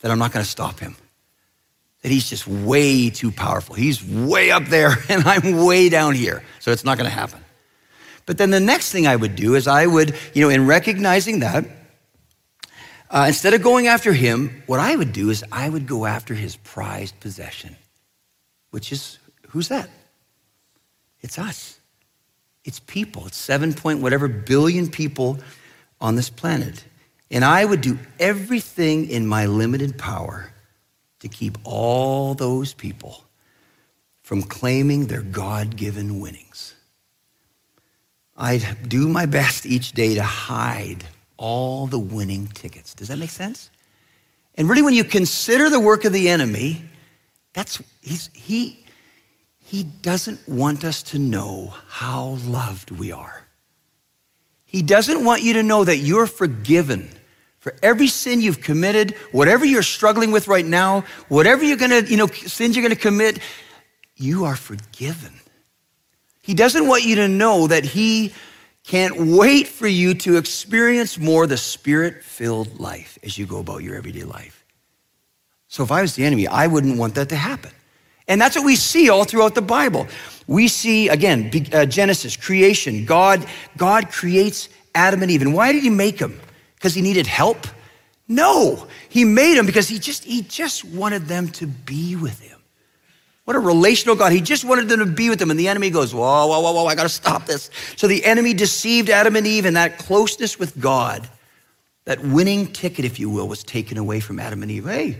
that 0.00 0.10
I'm 0.10 0.18
not 0.18 0.32
going 0.32 0.44
to 0.44 0.50
stop 0.50 0.80
him. 0.80 0.96
That 2.02 2.10
he's 2.10 2.28
just 2.28 2.46
way 2.46 3.10
too 3.10 3.30
powerful. 3.30 3.74
He's 3.74 4.04
way 4.04 4.50
up 4.50 4.66
there 4.66 4.96
and 5.08 5.22
I'm 5.24 5.64
way 5.64 5.88
down 5.88 6.14
here. 6.14 6.42
So 6.60 6.72
it's 6.72 6.84
not 6.84 6.98
going 6.98 7.08
to 7.08 7.14
happen. 7.14 7.40
But 8.26 8.38
then 8.38 8.50
the 8.50 8.60
next 8.60 8.92
thing 8.92 9.06
I 9.06 9.16
would 9.16 9.34
do 9.36 9.54
is 9.54 9.66
I 9.66 9.86
would, 9.86 10.14
you 10.32 10.42
know, 10.42 10.48
in 10.48 10.66
recognizing 10.66 11.40
that, 11.40 11.64
uh, 13.12 13.26
instead 13.28 13.52
of 13.52 13.62
going 13.62 13.86
after 13.86 14.12
him, 14.12 14.62
what 14.66 14.80
I 14.80 14.96
would 14.96 15.12
do 15.12 15.28
is 15.28 15.44
I 15.52 15.68
would 15.68 15.86
go 15.86 16.06
after 16.06 16.34
his 16.34 16.56
prized 16.56 17.20
possession, 17.20 17.76
which 18.70 18.90
is 18.90 19.18
who's 19.48 19.68
that? 19.68 19.90
It's 21.20 21.38
us. 21.38 21.78
It's 22.64 22.80
people. 22.80 23.26
It's 23.26 23.36
seven 23.36 23.74
point 23.74 24.00
whatever 24.00 24.28
billion 24.28 24.90
people 24.90 25.38
on 26.00 26.16
this 26.16 26.30
planet. 26.30 26.84
And 27.30 27.44
I 27.44 27.64
would 27.64 27.82
do 27.82 27.98
everything 28.18 29.08
in 29.08 29.26
my 29.26 29.46
limited 29.46 29.98
power 29.98 30.50
to 31.20 31.28
keep 31.28 31.58
all 31.64 32.34
those 32.34 32.72
people 32.72 33.24
from 34.22 34.42
claiming 34.42 35.06
their 35.06 35.22
God 35.22 35.76
given 35.76 36.20
winnings. 36.20 36.74
I'd 38.36 38.88
do 38.88 39.08
my 39.08 39.26
best 39.26 39.66
each 39.66 39.92
day 39.92 40.14
to 40.14 40.22
hide 40.22 41.04
all 41.42 41.88
the 41.88 41.98
winning 41.98 42.46
tickets. 42.46 42.94
Does 42.94 43.08
that 43.08 43.18
make 43.18 43.30
sense? 43.30 43.68
And 44.54 44.68
really, 44.68 44.82
when 44.82 44.94
you 44.94 45.02
consider 45.02 45.68
the 45.68 45.80
work 45.80 46.04
of 46.04 46.12
the 46.12 46.28
enemy, 46.28 46.84
that's 47.52 47.82
he's, 48.00 48.30
he 48.32 48.86
he 49.58 49.82
doesn't 49.82 50.48
want 50.48 50.84
us 50.84 51.02
to 51.02 51.18
know 51.18 51.74
how 51.88 52.38
loved 52.46 52.92
we 52.92 53.10
are. 53.10 53.44
He 54.64 54.82
doesn't 54.82 55.24
want 55.24 55.42
you 55.42 55.54
to 55.54 55.62
know 55.62 55.82
that 55.82 55.96
you're 55.96 56.28
forgiven 56.28 57.10
for 57.58 57.74
every 57.82 58.06
sin 58.06 58.40
you've 58.40 58.60
committed, 58.60 59.16
whatever 59.32 59.64
you're 59.64 59.82
struggling 59.82 60.30
with 60.30 60.46
right 60.46 60.64
now, 60.64 61.04
whatever 61.28 61.64
you're 61.64 61.76
gonna, 61.76 62.02
you 62.02 62.16
know, 62.16 62.28
sins 62.28 62.76
you're 62.76 62.84
gonna 62.84 62.94
commit, 62.94 63.40
you 64.16 64.44
are 64.44 64.56
forgiven. 64.56 65.32
He 66.42 66.54
doesn't 66.54 66.86
want 66.86 67.04
you 67.04 67.16
to 67.16 67.28
know 67.28 67.66
that 67.66 67.84
He 67.84 68.32
can't 68.84 69.16
wait 69.16 69.68
for 69.68 69.86
you 69.86 70.14
to 70.14 70.36
experience 70.36 71.18
more 71.18 71.46
the 71.46 71.56
spirit 71.56 72.24
filled 72.24 72.80
life 72.80 73.18
as 73.22 73.38
you 73.38 73.46
go 73.46 73.58
about 73.58 73.82
your 73.82 73.96
everyday 73.96 74.24
life. 74.24 74.64
So 75.68 75.82
if 75.82 75.92
I 75.92 76.02
was 76.02 76.14
the 76.14 76.24
enemy, 76.24 76.46
I 76.46 76.66
wouldn't 76.66 76.98
want 76.98 77.14
that 77.14 77.28
to 77.30 77.36
happen. 77.36 77.70
And 78.28 78.40
that's 78.40 78.56
what 78.56 78.64
we 78.64 78.76
see 78.76 79.08
all 79.08 79.24
throughout 79.24 79.54
the 79.54 79.62
Bible. 79.62 80.06
We 80.46 80.68
see, 80.68 81.08
again, 81.08 81.50
uh, 81.72 81.86
Genesis, 81.86 82.36
creation. 82.36 83.04
God, 83.04 83.46
God 83.76 84.10
creates 84.10 84.68
Adam 84.94 85.22
and 85.22 85.30
Eve. 85.30 85.42
And 85.42 85.54
why 85.54 85.72
did 85.72 85.82
he 85.82 85.90
make 85.90 86.18
them? 86.18 86.40
Because 86.74 86.94
he 86.94 87.02
needed 87.02 87.26
help? 87.26 87.66
No, 88.28 88.86
he 89.08 89.24
made 89.24 89.58
them 89.58 89.66
because 89.66 89.88
he 89.88 89.98
just, 89.98 90.24
he 90.24 90.42
just 90.42 90.84
wanted 90.84 91.26
them 91.26 91.48
to 91.48 91.66
be 91.66 92.16
with 92.16 92.40
him. 92.40 92.51
What 93.44 93.56
a 93.56 93.58
relational 93.58 94.14
God. 94.14 94.30
He 94.32 94.40
just 94.40 94.64
wanted 94.64 94.88
them 94.88 95.00
to 95.00 95.06
be 95.06 95.28
with 95.28 95.42
him. 95.42 95.50
And 95.50 95.58
the 95.58 95.68
enemy 95.68 95.90
goes, 95.90 96.14
whoa, 96.14 96.46
whoa, 96.46 96.60
whoa, 96.60 96.72
whoa, 96.72 96.86
I 96.86 96.94
got 96.94 97.02
to 97.02 97.08
stop 97.08 97.46
this. 97.46 97.70
So 97.96 98.06
the 98.06 98.24
enemy 98.24 98.54
deceived 98.54 99.10
Adam 99.10 99.34
and 99.34 99.46
Eve, 99.46 99.64
and 99.64 99.76
that 99.76 99.98
closeness 99.98 100.58
with 100.58 100.80
God, 100.80 101.28
that 102.04 102.22
winning 102.22 102.68
ticket, 102.68 103.04
if 103.04 103.18
you 103.18 103.28
will, 103.28 103.48
was 103.48 103.64
taken 103.64 103.98
away 103.98 104.20
from 104.20 104.38
Adam 104.38 104.62
and 104.62 104.70
Eve. 104.70 104.84
Hey, 104.84 105.16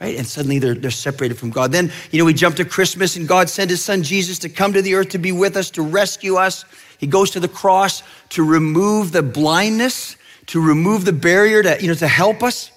right? 0.00 0.16
And 0.16 0.26
suddenly 0.26 0.58
they're, 0.58 0.74
they're 0.74 0.90
separated 0.90 1.38
from 1.38 1.50
God. 1.50 1.70
Then, 1.70 1.92
you 2.10 2.18
know, 2.18 2.24
we 2.24 2.34
jump 2.34 2.56
to 2.56 2.64
Christmas 2.64 3.16
and 3.16 3.28
God 3.28 3.48
sent 3.48 3.70
his 3.70 3.82
son 3.82 4.02
Jesus 4.02 4.38
to 4.40 4.48
come 4.48 4.72
to 4.72 4.82
the 4.82 4.94
earth 4.94 5.10
to 5.10 5.18
be 5.18 5.32
with 5.32 5.56
us, 5.56 5.70
to 5.72 5.82
rescue 5.82 6.36
us. 6.36 6.64
He 6.98 7.06
goes 7.06 7.30
to 7.32 7.40
the 7.40 7.48
cross 7.48 8.02
to 8.30 8.44
remove 8.44 9.12
the 9.12 9.22
blindness, 9.22 10.16
to 10.46 10.60
remove 10.60 11.04
the 11.04 11.12
barrier, 11.12 11.62
to, 11.62 11.80
you 11.80 11.88
know, 11.88 11.94
to 11.94 12.08
help 12.08 12.42
us, 12.42 12.72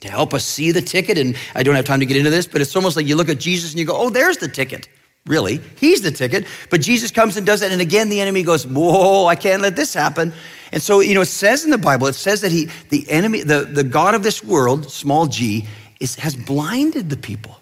to 0.00 0.08
help 0.08 0.34
us 0.34 0.44
see 0.44 0.70
the 0.70 0.82
ticket. 0.82 1.18
And 1.18 1.36
I 1.54 1.62
don't 1.62 1.74
have 1.74 1.84
time 1.84 2.00
to 2.00 2.06
get 2.06 2.16
into 2.16 2.30
this, 2.30 2.46
but 2.46 2.60
it's 2.60 2.74
almost 2.76 2.96
like 2.96 3.06
you 3.06 3.16
look 3.16 3.28
at 3.28 3.38
Jesus 3.38 3.72
and 3.72 3.78
you 3.78 3.84
go, 3.84 3.96
oh, 3.96 4.10
there's 4.10 4.38
the 4.38 4.48
ticket. 4.48 4.88
Really, 5.26 5.60
he's 5.76 6.00
the 6.00 6.10
ticket. 6.10 6.46
But 6.70 6.80
Jesus 6.80 7.10
comes 7.10 7.36
and 7.36 7.44
does 7.44 7.60
it. 7.60 7.70
And 7.70 7.82
again, 7.82 8.08
the 8.08 8.20
enemy 8.20 8.42
goes, 8.42 8.66
whoa, 8.66 9.26
I 9.26 9.36
can't 9.36 9.60
let 9.60 9.76
this 9.76 9.92
happen. 9.92 10.32
And 10.72 10.82
so, 10.82 11.00
you 11.00 11.14
know, 11.14 11.20
it 11.20 11.26
says 11.26 11.64
in 11.64 11.70
the 11.70 11.78
Bible, 11.78 12.06
it 12.06 12.14
says 12.14 12.40
that 12.40 12.52
he, 12.52 12.70
the 12.88 13.08
enemy, 13.10 13.42
the, 13.42 13.64
the 13.64 13.84
God 13.84 14.14
of 14.14 14.22
this 14.22 14.42
world, 14.42 14.90
small 14.90 15.26
g, 15.26 15.66
is, 16.00 16.14
has 16.16 16.34
blinded 16.34 17.10
the 17.10 17.16
people. 17.16 17.60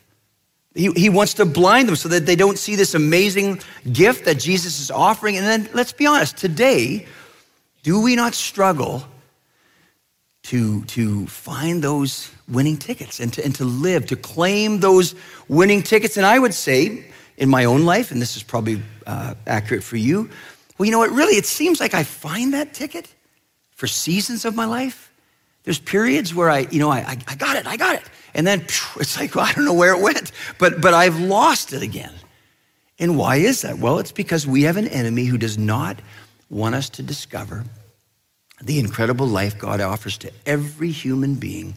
He, 0.75 0.93
he 0.93 1.09
wants 1.09 1.35
to 1.35 1.47
blind 1.47 1.89
them 1.89 1.97
so 1.97 2.09
that 2.11 2.27
they 2.27 2.37
don't 2.37 2.59
see 2.59 2.77
this 2.77 2.95
amazing 2.95 3.61
gift 3.93 4.27
that 4.27 4.39
Jesus 4.39 4.79
is 4.79 4.91
offering. 4.91 5.37
And 5.37 5.47
then 5.47 5.69
let's 5.73 5.93
be 5.93 6.07
honest, 6.07 6.37
today, 6.37 7.07
do 7.83 8.01
we 8.01 8.15
not 8.15 8.35
struggle 8.35 9.05
to, 10.49 10.85
to 10.85 11.27
find 11.27 11.83
those 11.83 12.31
winning 12.49 12.77
tickets 12.77 13.21
and 13.21 13.33
to, 13.33 13.45
and 13.45 13.55
to 13.57 13.65
live, 13.65 14.07
to 14.07 14.17
claim 14.17 14.81
those 14.81 15.15
winning 15.49 15.83
tickets? 15.83 16.17
And 16.17 16.27
I 16.27 16.39
would 16.39 16.55
say, 16.55 17.05
in 17.37 17.49
my 17.49 17.65
own 17.65 17.85
life, 17.85 18.11
and 18.11 18.21
this 18.21 18.37
is 18.37 18.43
probably 18.43 18.83
uh, 19.07 19.35
accurate 19.47 19.83
for 19.83 19.97
you, 19.97 20.31
well, 20.79 20.87
you 20.87 20.93
know 20.93 20.99
what, 20.99 21.11
really, 21.11 21.37
it 21.37 21.47
seems 21.47 21.81
like 21.81 21.95
I 21.95 22.03
find 22.03 22.55
that 22.55 22.75
ticket 22.75 23.13
for 23.71 23.87
seasons 23.87 24.45
of 24.45 24.55
my 24.55 24.65
life. 24.65 25.13
There's 25.65 25.79
periods 25.79 26.35
where 26.35 26.49
I, 26.49 26.61
you 26.71 26.79
know, 26.79 26.91
I, 26.91 27.19
I 27.27 27.35
got 27.35 27.57
it, 27.57 27.67
I 27.67 27.77
got 27.77 27.97
it. 27.97 28.05
And 28.35 28.47
then 28.47 28.61
it's 28.61 29.19
like, 29.19 29.35
well, 29.35 29.47
I 29.47 29.53
don't 29.53 29.65
know 29.65 29.75
where 29.75 29.95
it 29.95 30.01
went, 30.01 30.33
but, 30.59 30.81
but 30.81 30.95
I've 30.95 31.19
lost 31.19 31.73
it 31.73 31.83
again. 31.83 32.13
And 32.99 33.19
why 33.19 33.37
is 33.37 33.63
that? 33.63 33.79
Well, 33.79 33.99
it's 33.99 34.13
because 34.13 34.47
we 34.47 34.63
have 34.63 34.77
an 34.77 34.89
enemy 34.89 35.25
who 35.25 35.39
does 35.39 35.59
not 35.59 36.01
want 36.49 36.75
us 36.75 36.89
to 36.91 37.03
discover 37.03 37.65
the 38.63 38.79
incredible 38.79 39.27
life 39.27 39.59
God 39.59 39.81
offers 39.81 40.19
to 40.19 40.33
every 40.47 40.91
human 40.91 41.35
being 41.35 41.77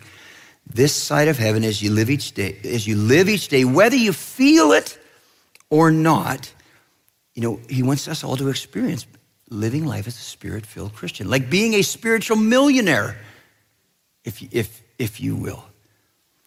this 0.72 0.94
side 0.94 1.28
of 1.28 1.38
heaven 1.38 1.64
as 1.64 1.82
you 1.82 1.92
live 1.92 2.10
each 2.10 2.34
day, 2.34 2.58
as 2.64 2.86
you 2.86 2.96
live 2.96 3.28
each 3.28 3.48
day, 3.48 3.66
whether 3.66 3.96
you 3.96 4.14
feel 4.14 4.72
it 4.72 5.00
or 5.70 5.92
not, 5.92 6.52
you 7.34 7.42
know, 7.42 7.60
he 7.68 7.84
wants 7.84 8.08
us 8.08 8.24
all 8.24 8.38
to 8.38 8.50
experience 8.50 9.08
living 9.50 9.86
life 9.86 10.06
as 10.08 10.16
a 10.16 10.22
spirit-filled 10.22 10.94
Christian, 10.94 11.30
like 11.30 11.50
being 11.50 11.74
a 11.74 11.82
spiritual 11.82 12.38
millionaire, 12.38 13.18
if, 14.24 14.42
if, 14.54 14.84
if 15.00 15.20
you 15.20 15.36
will. 15.36 15.66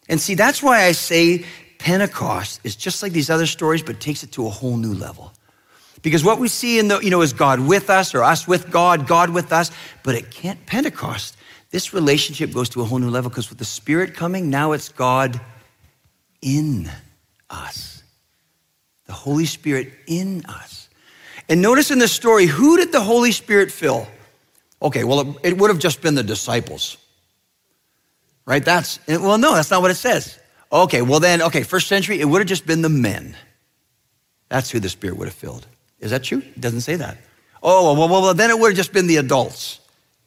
And 0.07 0.21
see, 0.21 0.35
that's 0.35 0.63
why 0.63 0.83
I 0.83 0.93
say 0.93 1.45
Pentecost 1.79 2.61
is 2.63 2.77
just 2.77 3.03
like 3.03 3.11
these 3.11 3.29
other 3.29 3.45
stories, 3.45 3.83
but 3.83 3.99
takes 3.99 4.23
it 4.23 4.31
to 4.33 4.47
a 4.47 4.49
whole 4.49 4.77
new 4.77 4.93
level. 4.93 5.33
Because 6.03 6.23
what 6.23 6.37
we 6.37 6.49
see 6.49 6.77
in 6.77 6.89
the, 6.89 6.99
you 6.99 7.09
know, 7.09 7.21
is 7.21 7.33
God 7.33 7.61
with 7.61 7.89
us 7.89 8.13
or 8.13 8.23
us 8.23 8.47
with 8.47 8.69
God, 8.69 9.07
God 9.07 9.31
with 9.31 9.51
us. 9.51 9.71
But 10.03 10.15
at 10.15 10.65
Pentecost, 10.65 11.37
this 11.71 11.93
relationship 11.93 12.53
goes 12.53 12.69
to 12.69 12.81
a 12.81 12.83
whole 12.83 12.99
new 12.99 13.09
level 13.09 13.29
because 13.29 13.49
with 13.49 13.57
the 13.57 13.65
Spirit 13.65 14.13
coming, 14.13 14.49
now 14.49 14.73
it's 14.73 14.89
God 14.89 15.39
in 16.41 16.91
us. 17.49 18.03
The 19.05 19.13
Holy 19.13 19.45
Spirit 19.45 19.91
in 20.05 20.45
us. 20.45 20.89
And 21.49 21.61
notice 21.61 21.89
in 21.89 21.99
the 21.99 22.07
story, 22.07 22.45
who 22.45 22.77
did 22.77 22.91
the 22.91 23.01
Holy 23.01 23.31
Spirit 23.31 23.71
fill? 23.71 24.05
Okay, 24.81 25.05
well, 25.05 25.21
it, 25.21 25.37
it 25.43 25.57
would 25.57 25.69
have 25.69 25.79
just 25.79 26.01
been 26.01 26.15
the 26.15 26.23
disciples. 26.23 26.97
Right? 28.45 28.63
That's, 28.63 28.99
well, 29.07 29.37
no, 29.37 29.55
that's 29.55 29.71
not 29.71 29.81
what 29.81 29.91
it 29.91 29.95
says. 29.95 30.37
Okay, 30.71 31.01
well 31.01 31.21
then, 31.21 31.41
okay, 31.43 31.63
first 31.63 31.87
century, 31.87 32.19
it 32.19 32.25
would 32.25 32.39
have 32.39 32.47
just 32.47 32.65
been 32.65 32.81
the 32.81 32.89
men. 32.89 33.37
That's 34.49 34.69
who 34.69 34.81
the 34.81 34.89
Spirit 34.89 35.17
would 35.17 35.29
have 35.29 35.35
filled. 35.35 35.65
Is 36.03 36.11
that 36.11 36.23
true? 36.23 36.39
It 36.39 36.59
doesn't 36.59 36.81
say 36.81 36.97
that. 36.97 37.17
Oh, 37.63 37.93
well, 37.93 38.09
well, 38.09 38.21
well 38.21 38.33
then 38.33 38.49
it 38.49 38.59
would 38.59 38.67
have 38.71 38.77
just 38.77 38.91
been 38.91 39.07
the 39.07 39.17
adults, 39.17 39.79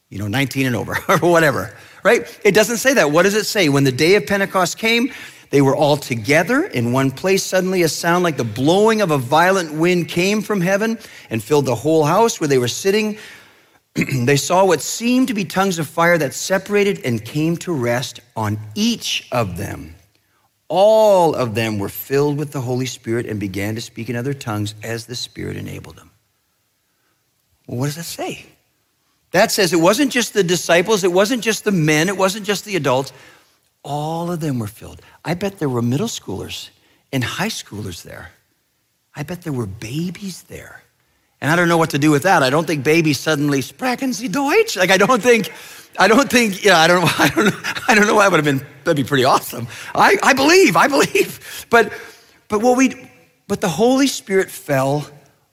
you 0.09 0.19
know, 0.19 0.27
19 0.27 0.67
and 0.67 0.75
over, 0.75 0.97
or 1.09 1.19
whatever, 1.19 1.77
right? 2.03 2.41
It 2.45 2.53
doesn't 2.53 2.79
say 2.79 2.95
that. 2.95 3.11
What 3.11 3.25
does 3.25 3.35
it 3.35 3.45
say? 3.45 3.69
When 3.69 3.85
the 3.85 3.93
day 3.93 4.15
of 4.15 4.27
Pentecost 4.27 4.79
came, 4.79 5.13
they 5.51 5.61
were 5.61 5.77
all 5.77 5.99
together 5.99 6.65
in 6.65 6.93
one 6.93 7.11
place. 7.11 7.43
Suddenly, 7.43 7.83
a 7.83 7.89
sound 7.89 8.25
like 8.25 8.39
the 8.39 8.45
blowing 8.45 9.03
of 9.03 9.11
a 9.11 9.19
violent 9.19 9.75
wind 9.75 10.09
came 10.09 10.41
from 10.41 10.63
heaven 10.63 10.99
and 11.29 11.43
filled 11.43 11.67
the 11.67 11.75
whole 11.75 12.05
house 12.05 12.41
where 12.41 12.49
they 12.49 12.59
were 12.59 12.69
sitting. 12.69 13.19
they 13.95 14.37
saw 14.37 14.65
what 14.65 14.81
seemed 14.81 15.29
to 15.29 15.35
be 15.35 15.45
tongues 15.45 15.79
of 15.79 15.87
fire 15.87 16.17
that 16.17 16.33
separated 16.33 17.05
and 17.05 17.23
came 17.23 17.57
to 17.59 17.73
rest 17.73 18.21
on 18.35 18.59
each 18.75 19.29
of 19.31 19.59
them. 19.59 19.96
All 20.69 21.35
of 21.35 21.55
them 21.55 21.79
were 21.79 21.89
filled 21.89 22.39
with 22.39 22.53
the 22.53 22.61
Holy 22.61 22.87
Spirit 22.87 23.27
and 23.27 23.39
began 23.39 23.75
to 23.77 23.81
speak 23.81 24.11
in 24.11 24.17
other 24.17 24.35
tongues 24.35 24.75
as 24.83 25.07
the 25.07 25.15
Spirit 25.15 25.57
enabled 25.57 25.97
them. 25.97 26.11
Well, 27.67 27.79
what 27.79 27.87
does 27.87 27.97
that 27.97 28.05
say? 28.05 28.47
That 29.33 29.53
says 29.53 29.73
it 29.73 29.81
wasn't 29.81 30.13
just 30.13 30.35
the 30.35 30.43
disciples, 30.43 31.05
it 31.05 31.13
wasn't 31.13 31.43
just 31.43 31.65
the 31.65 31.73
men, 31.73 32.09
it 32.09 32.17
wasn't 32.17 32.47
just 32.47 32.65
the 32.65 32.77
adults. 32.77 33.13
All 33.83 34.33
of 34.33 34.41
them 34.41 34.59
were 34.59 34.67
filled. 34.67 35.01
I 35.25 35.35
bet 35.35 35.59
there 35.59 35.69
were 35.69 35.83
middle 35.83 36.09
schoolers 36.09 36.71
and 37.13 37.23
high 37.23 37.49
schoolers 37.49 38.03
there. 38.03 38.31
I 39.15 39.23
bet 39.23 39.43
there 39.43 39.53
were 39.53 39.67
babies 39.67 40.43
there. 40.45 40.83
And 41.41 41.51
I 41.51 41.57
don't 41.57 41.69
know 41.69 41.77
what 41.77 41.91
to 41.91 41.99
do 41.99 42.11
with 42.11 42.23
that. 42.23 42.43
I 42.43 42.51
don't 42.51 42.67
think 42.67 42.83
babies 42.83 43.21
suddenly 43.21 43.61
sprechen 43.61 44.13
Sie 44.13 44.29
Deutsch. 44.29 44.77
Like 44.77 44.91
I 44.91 44.97
don't 44.97 45.23
think 45.23 45.53
I 45.99 46.09
don't 46.09 46.31
think, 46.31 46.65
yeah, 46.65 46.79
I 46.79 46.87
don't 46.87 47.05
know, 47.05 47.11
I 47.19 47.29
don't 47.29 47.47
know, 47.47 47.61
I 47.89 47.95
don't 47.95 48.07
know 48.07 48.15
why 48.15 48.29
would 48.29 48.37
have 48.37 48.45
been, 48.45 48.67
that'd 48.85 48.97
be 48.97 49.05
pretty 49.05 49.25
awesome. 49.25 49.69
I, 49.95 50.17
I 50.23 50.33
believe, 50.33 50.77
I 50.77 50.89
believe. 50.89 51.43
But, 51.69 51.93
but 52.47 52.63
what 52.63 52.79
we, 52.79 53.11
but 53.49 53.61
the 53.61 53.69
Holy 53.69 54.07
Spirit 54.07 54.53
fell 54.53 55.11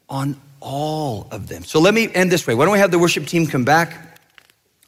on 0.08 0.40
all 0.60 1.28
of 1.32 1.48
them. 1.48 1.64
So 1.64 1.80
let 1.80 1.96
me 1.96 2.08
end 2.14 2.32
this 2.32 2.46
way. 2.46 2.54
Why 2.54 2.66
don't 2.66 2.74
we 2.74 2.80
have 2.80 2.92
the 2.92 3.00
worship 3.00 3.26
team 3.26 3.48
come 3.48 3.66
back? 3.66 4.20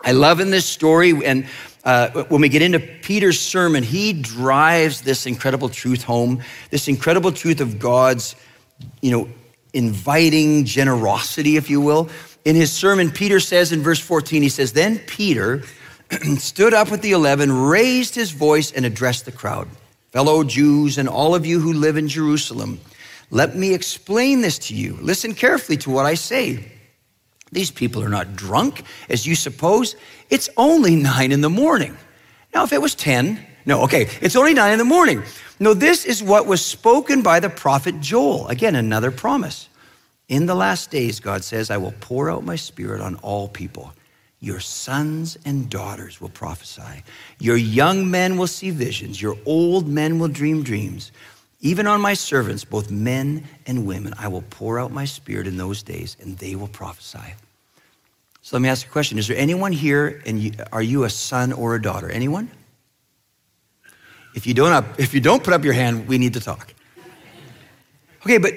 I 0.04 0.12
love 0.12 0.40
in 0.40 0.52
this 0.52 0.68
story, 0.68 1.14
and 1.26 1.48
uh, 1.84 2.26
when 2.26 2.42
we 2.42 2.50
get 2.50 2.62
into 2.62 2.80
Peter's 2.80 3.40
sermon, 3.40 3.82
he 3.82 4.14
drives 4.14 5.02
this 5.02 5.26
incredible 5.26 5.68
truth 5.68 6.04
home, 6.04 6.44
this 6.70 6.88
incredible 6.88 7.32
truth 7.32 7.60
of 7.60 7.80
God's, 7.80 8.36
you 9.02 9.10
know, 9.10 9.28
inviting 9.74 10.64
generosity, 10.66 11.58
if 11.58 11.72
you 11.72 11.82
will 11.82 12.10
in 12.46 12.56
his 12.56 12.72
sermon, 12.72 13.12
Peter 13.12 13.40
says 13.40 13.72
in 13.72 13.82
verse 13.82 14.00
14, 14.00 14.44
he 14.44 14.50
says, 14.50 14.72
Then 14.72 15.00
Peter 15.00 15.64
stood 16.38 16.74
up 16.74 16.92
with 16.92 17.02
the 17.02 17.12
eleven, 17.12 17.52
raised 17.52 18.14
his 18.14 18.32
voice, 18.32 18.72
and 18.72 18.86
addressed 18.86 19.26
the 19.26 19.32
crowd. 19.32 19.68
Fellow 20.12 20.44
Jews 20.44 20.98
and 20.98 21.10
all 21.10 21.36
of 21.36 21.46
you 21.46 21.60
who 21.60 21.74
live 21.74 21.98
in 21.98 22.08
Jerusalem, 22.08 22.80
let 23.32 23.56
me 23.56 23.74
explain 23.74 24.42
this 24.42 24.60
to 24.60 24.76
you. 24.76 24.98
Listen 25.02 25.34
carefully 25.34 25.78
to 25.78 25.90
what 25.90 26.06
I 26.06 26.14
say. 26.14 26.72
These 27.52 27.72
people 27.72 28.04
are 28.04 28.10
not 28.10 28.36
drunk, 28.36 28.84
as 29.10 29.26
you 29.26 29.36
suppose. 29.36 29.96
It's 30.30 30.50
only 30.56 30.96
nine 30.96 31.32
in 31.32 31.42
the 31.42 31.50
morning. 31.50 31.98
Now, 32.54 32.64
if 32.64 32.72
it 32.72 32.82
was 32.82 32.96
10, 32.96 33.44
no, 33.66 33.82
okay, 33.84 34.08
it's 34.22 34.36
only 34.36 34.54
nine 34.54 34.74
in 34.74 34.78
the 34.78 34.86
morning. 34.86 35.24
No, 35.60 35.74
this 35.74 36.06
is 36.06 36.22
what 36.22 36.46
was 36.46 36.64
spoken 36.64 37.24
by 37.24 37.40
the 37.40 37.50
prophet 37.50 38.00
Joel. 38.02 38.48
Again, 38.48 38.76
another 38.76 39.10
promise. 39.10 39.68
In 40.28 40.48
the 40.48 40.56
last 40.56 40.90
days, 40.90 41.20
God 41.20 41.44
says, 41.44 41.70
I 41.70 41.78
will 41.78 41.94
pour 42.00 42.32
out 42.32 42.44
my 42.44 42.56
spirit 42.56 43.02
on 43.02 43.16
all 43.18 43.48
people. 43.48 43.94
Your 44.40 44.60
sons 44.60 45.38
and 45.46 45.70
daughters 45.70 46.20
will 46.20 46.30
prophesy. 46.30 47.04
Your 47.40 47.58
young 47.58 48.10
men 48.10 48.38
will 48.38 48.48
see 48.48 48.70
visions. 48.70 49.22
Your 49.22 49.38
old 49.46 49.88
men 49.88 50.20
will 50.20 50.28
dream 50.28 50.64
dreams. 50.64 51.12
Even 51.62 51.88
on 51.88 52.02
my 52.02 52.14
servants, 52.14 52.64
both 52.64 52.92
men 52.92 53.44
and 53.66 53.88
women, 53.88 54.14
I 54.20 54.28
will 54.28 54.44
pour 54.50 54.80
out 54.80 54.92
my 54.92 55.06
spirit 55.06 55.48
in 55.48 55.58
those 55.58 55.82
days, 55.84 56.18
and 56.20 56.38
they 56.38 56.56
will 56.56 56.68
prophesy. 56.68 57.34
So 58.42 58.56
let 58.56 58.62
me 58.62 58.70
ask 58.70 58.86
a 58.86 58.90
question. 58.90 59.18
Is 59.18 59.28
there 59.28 59.38
anyone 59.38 59.72
here, 59.72 60.22
and 60.26 60.40
you, 60.40 60.52
are 60.72 60.84
you 60.84 61.06
a 61.06 61.10
son 61.10 61.52
or 61.54 61.74
a 61.76 61.82
daughter? 61.82 62.10
Anyone? 62.10 62.52
If 64.36 64.46
you, 64.46 64.54
don't 64.54 64.86
if 65.00 65.14
you 65.14 65.22
don't 65.22 65.44
put 65.44 65.54
up 65.54 65.64
your 65.64 65.74
hand, 65.74 66.08
we 66.08 66.18
need 66.18 66.34
to 66.34 66.40
talk. 66.40 66.74
Okay, 68.22 68.38
but 68.38 68.54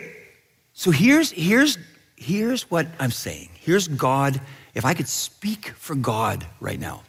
so 0.79 0.93
here's, 0.93 1.33
here's, 1.33 1.77
here's 2.15 2.71
what 2.71 2.87
I'm 3.01 3.11
saying. 3.11 3.49
Here's 3.55 3.89
God, 3.89 4.41
if 4.77 4.85
I 4.85 4.95
could 4.95 5.09
speak 5.09 5.71
for 5.71 5.97
God 5.97 6.47
right 6.61 6.79
now, 6.79 7.03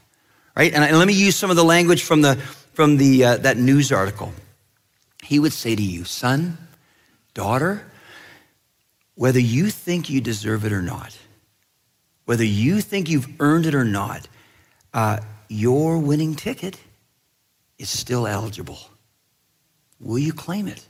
right? 0.57 0.73
And, 0.73 0.83
and 0.83 0.97
let 0.97 1.05
me 1.05 1.13
use 1.13 1.35
some 1.35 1.51
of 1.51 1.55
the 1.55 1.63
language 1.63 2.01
from, 2.01 2.23
the, 2.23 2.37
from 2.73 2.97
the, 2.97 3.23
uh, 3.23 3.37
that 3.37 3.57
news 3.57 3.91
article. 3.91 4.33
He 5.21 5.37
would 5.37 5.53
say 5.53 5.75
to 5.75 5.83
you, 5.83 6.03
son, 6.03 6.57
daughter, 7.35 7.85
whether 9.13 9.39
you 9.39 9.69
think 9.69 10.09
you 10.09 10.19
deserve 10.19 10.65
it 10.65 10.73
or 10.73 10.81
not, 10.81 11.15
whether 12.25 12.43
you 12.43 12.81
think 12.81 13.07
you've 13.07 13.29
earned 13.39 13.67
it 13.67 13.75
or 13.75 13.85
not, 13.85 14.27
uh, 14.95 15.19
your 15.47 15.99
winning 15.99 16.33
ticket 16.33 16.79
is 17.77 17.91
still 17.91 18.25
eligible. 18.25 18.79
Will 19.99 20.17
you 20.17 20.33
claim 20.33 20.67
it? 20.67 20.88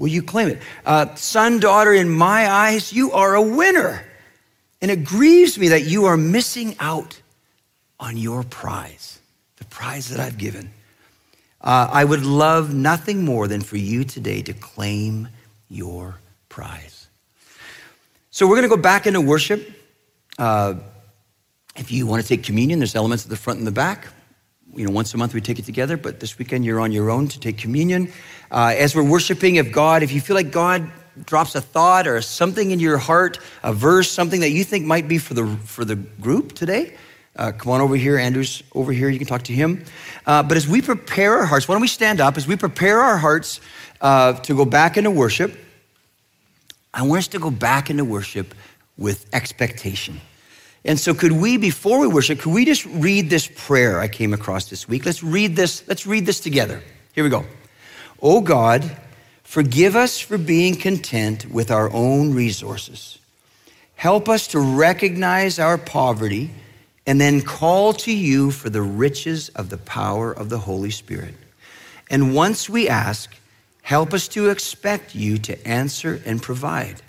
Will 0.00 0.08
you 0.08 0.22
claim 0.22 0.48
it? 0.48 0.62
Uh, 0.86 1.14
son, 1.14 1.60
daughter, 1.60 1.92
in 1.92 2.08
my 2.08 2.50
eyes, 2.50 2.90
you 2.90 3.12
are 3.12 3.34
a 3.34 3.42
winner. 3.42 4.02
And 4.80 4.90
it 4.90 5.04
grieves 5.04 5.58
me 5.58 5.68
that 5.68 5.82
you 5.82 6.06
are 6.06 6.16
missing 6.16 6.74
out 6.80 7.20
on 8.00 8.16
your 8.16 8.42
prize, 8.42 9.18
the 9.58 9.66
prize 9.66 10.08
that 10.08 10.18
I've 10.18 10.38
given. 10.38 10.70
Uh, 11.60 11.90
I 11.92 12.06
would 12.06 12.24
love 12.24 12.72
nothing 12.72 13.26
more 13.26 13.46
than 13.46 13.60
for 13.60 13.76
you 13.76 14.04
today 14.04 14.40
to 14.40 14.54
claim 14.54 15.28
your 15.68 16.18
prize. 16.48 17.08
So 18.30 18.46
we're 18.46 18.56
going 18.56 18.70
to 18.70 18.74
go 18.74 18.80
back 18.80 19.06
into 19.06 19.20
worship. 19.20 19.70
Uh, 20.38 20.76
if 21.76 21.92
you 21.92 22.06
want 22.06 22.22
to 22.22 22.26
take 22.26 22.42
communion, 22.42 22.78
there's 22.78 22.94
elements 22.94 23.26
at 23.26 23.28
the 23.28 23.36
front 23.36 23.58
and 23.58 23.66
the 23.66 23.70
back. 23.70 24.08
You 24.74 24.86
know, 24.86 24.92
once 24.92 25.12
a 25.14 25.16
month 25.16 25.34
we 25.34 25.40
take 25.40 25.58
it 25.58 25.64
together, 25.64 25.96
but 25.96 26.20
this 26.20 26.38
weekend 26.38 26.64
you're 26.64 26.80
on 26.80 26.92
your 26.92 27.10
own 27.10 27.26
to 27.28 27.40
take 27.40 27.58
communion. 27.58 28.12
Uh, 28.50 28.74
as 28.76 28.94
we're 28.94 29.02
worshiping, 29.02 29.56
if 29.56 29.72
God, 29.72 30.02
if 30.02 30.12
you 30.12 30.20
feel 30.20 30.36
like 30.36 30.52
God 30.52 30.90
drops 31.26 31.54
a 31.54 31.60
thought 31.60 32.06
or 32.06 32.20
something 32.22 32.70
in 32.70 32.78
your 32.78 32.96
heart, 32.96 33.38
a 33.64 33.72
verse, 33.72 34.10
something 34.10 34.40
that 34.40 34.50
you 34.50 34.62
think 34.62 34.86
might 34.86 35.08
be 35.08 35.18
for 35.18 35.34
the 35.34 35.46
for 35.64 35.84
the 35.84 35.96
group 35.96 36.52
today, 36.52 36.96
uh, 37.36 37.52
come 37.52 37.72
on 37.72 37.80
over 37.80 37.96
here. 37.96 38.16
Andrew's 38.16 38.62
over 38.74 38.92
here. 38.92 39.08
You 39.08 39.18
can 39.18 39.26
talk 39.26 39.42
to 39.42 39.52
him. 39.52 39.84
Uh, 40.26 40.42
but 40.42 40.56
as 40.56 40.68
we 40.68 40.82
prepare 40.82 41.38
our 41.38 41.46
hearts, 41.46 41.66
why 41.66 41.74
don't 41.74 41.82
we 41.82 41.88
stand 41.88 42.20
up? 42.20 42.36
As 42.36 42.46
we 42.46 42.56
prepare 42.56 43.00
our 43.00 43.16
hearts 43.16 43.60
uh, 44.00 44.34
to 44.34 44.56
go 44.56 44.64
back 44.64 44.96
into 44.96 45.10
worship, 45.10 45.56
I 46.92 47.02
want 47.02 47.18
us 47.20 47.28
to 47.28 47.38
go 47.38 47.50
back 47.50 47.90
into 47.90 48.04
worship 48.04 48.54
with 48.96 49.26
expectation. 49.32 50.20
And 50.84 50.98
so, 50.98 51.12
could 51.12 51.32
we, 51.32 51.58
before 51.58 51.98
we 51.98 52.06
worship, 52.06 52.40
could 52.40 52.52
we 52.52 52.64
just 52.64 52.86
read 52.86 53.28
this 53.28 53.46
prayer 53.46 54.00
I 54.00 54.08
came 54.08 54.32
across 54.32 54.70
this 54.70 54.88
week? 54.88 55.04
Let's 55.04 55.22
read 55.22 55.56
this. 55.56 55.86
Let's 55.86 56.06
read 56.06 56.24
this 56.24 56.40
together. 56.40 56.82
Here 57.12 57.22
we 57.22 57.30
go. 57.30 57.44
Oh 58.22 58.40
God, 58.40 58.96
forgive 59.42 59.96
us 59.96 60.18
for 60.18 60.38
being 60.38 60.76
content 60.76 61.50
with 61.50 61.70
our 61.70 61.92
own 61.92 62.34
resources. 62.34 63.18
Help 63.94 64.28
us 64.28 64.46
to 64.48 64.60
recognize 64.60 65.58
our 65.58 65.76
poverty 65.76 66.50
and 67.06 67.20
then 67.20 67.42
call 67.42 67.92
to 67.92 68.12
you 68.12 68.50
for 68.50 68.70
the 68.70 68.80
riches 68.80 69.48
of 69.50 69.68
the 69.68 69.76
power 69.76 70.32
of 70.32 70.48
the 70.48 70.58
Holy 70.58 70.90
Spirit. 70.90 71.34
And 72.10 72.34
once 72.34 72.68
we 72.68 72.88
ask, 72.88 73.34
help 73.82 74.14
us 74.14 74.28
to 74.28 74.48
expect 74.48 75.14
you 75.14 75.38
to 75.38 75.68
answer 75.68 76.22
and 76.24 76.42
provide. 76.42 77.02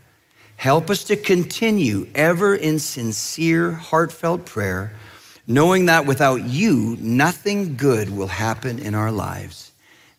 Help 0.62 0.92
us 0.92 1.06
to 1.06 1.16
continue 1.16 2.08
ever 2.14 2.54
in 2.54 2.78
sincere, 2.78 3.72
heartfelt 3.72 4.46
prayer, 4.46 4.94
knowing 5.48 5.88
that 5.88 6.06
without 6.06 6.44
you, 6.44 6.96
nothing 7.00 7.76
good 7.76 8.16
will 8.16 8.28
happen 8.28 8.78
in 8.78 8.94
our 8.94 9.12
lives. 9.12 9.72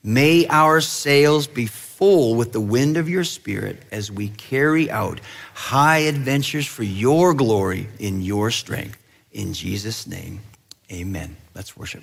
May 0.02 0.48
our 0.48 0.80
sails 0.80 1.46
be 1.46 1.66
full 1.66 2.34
with 2.34 2.50
the 2.50 2.60
wind 2.60 2.96
of 2.96 3.08
your 3.08 3.22
spirit 3.22 3.84
as 3.92 4.10
we 4.10 4.30
carry 4.30 4.90
out 4.90 5.20
high 5.54 5.98
adventures 5.98 6.66
for 6.66 6.82
your 6.82 7.34
glory 7.34 7.86
in 8.00 8.20
your 8.20 8.50
strength. 8.50 8.98
In 9.30 9.52
Jesus' 9.52 10.08
name, 10.08 10.40
amen. 10.90 11.36
Let's 11.54 11.76
worship. 11.76 12.02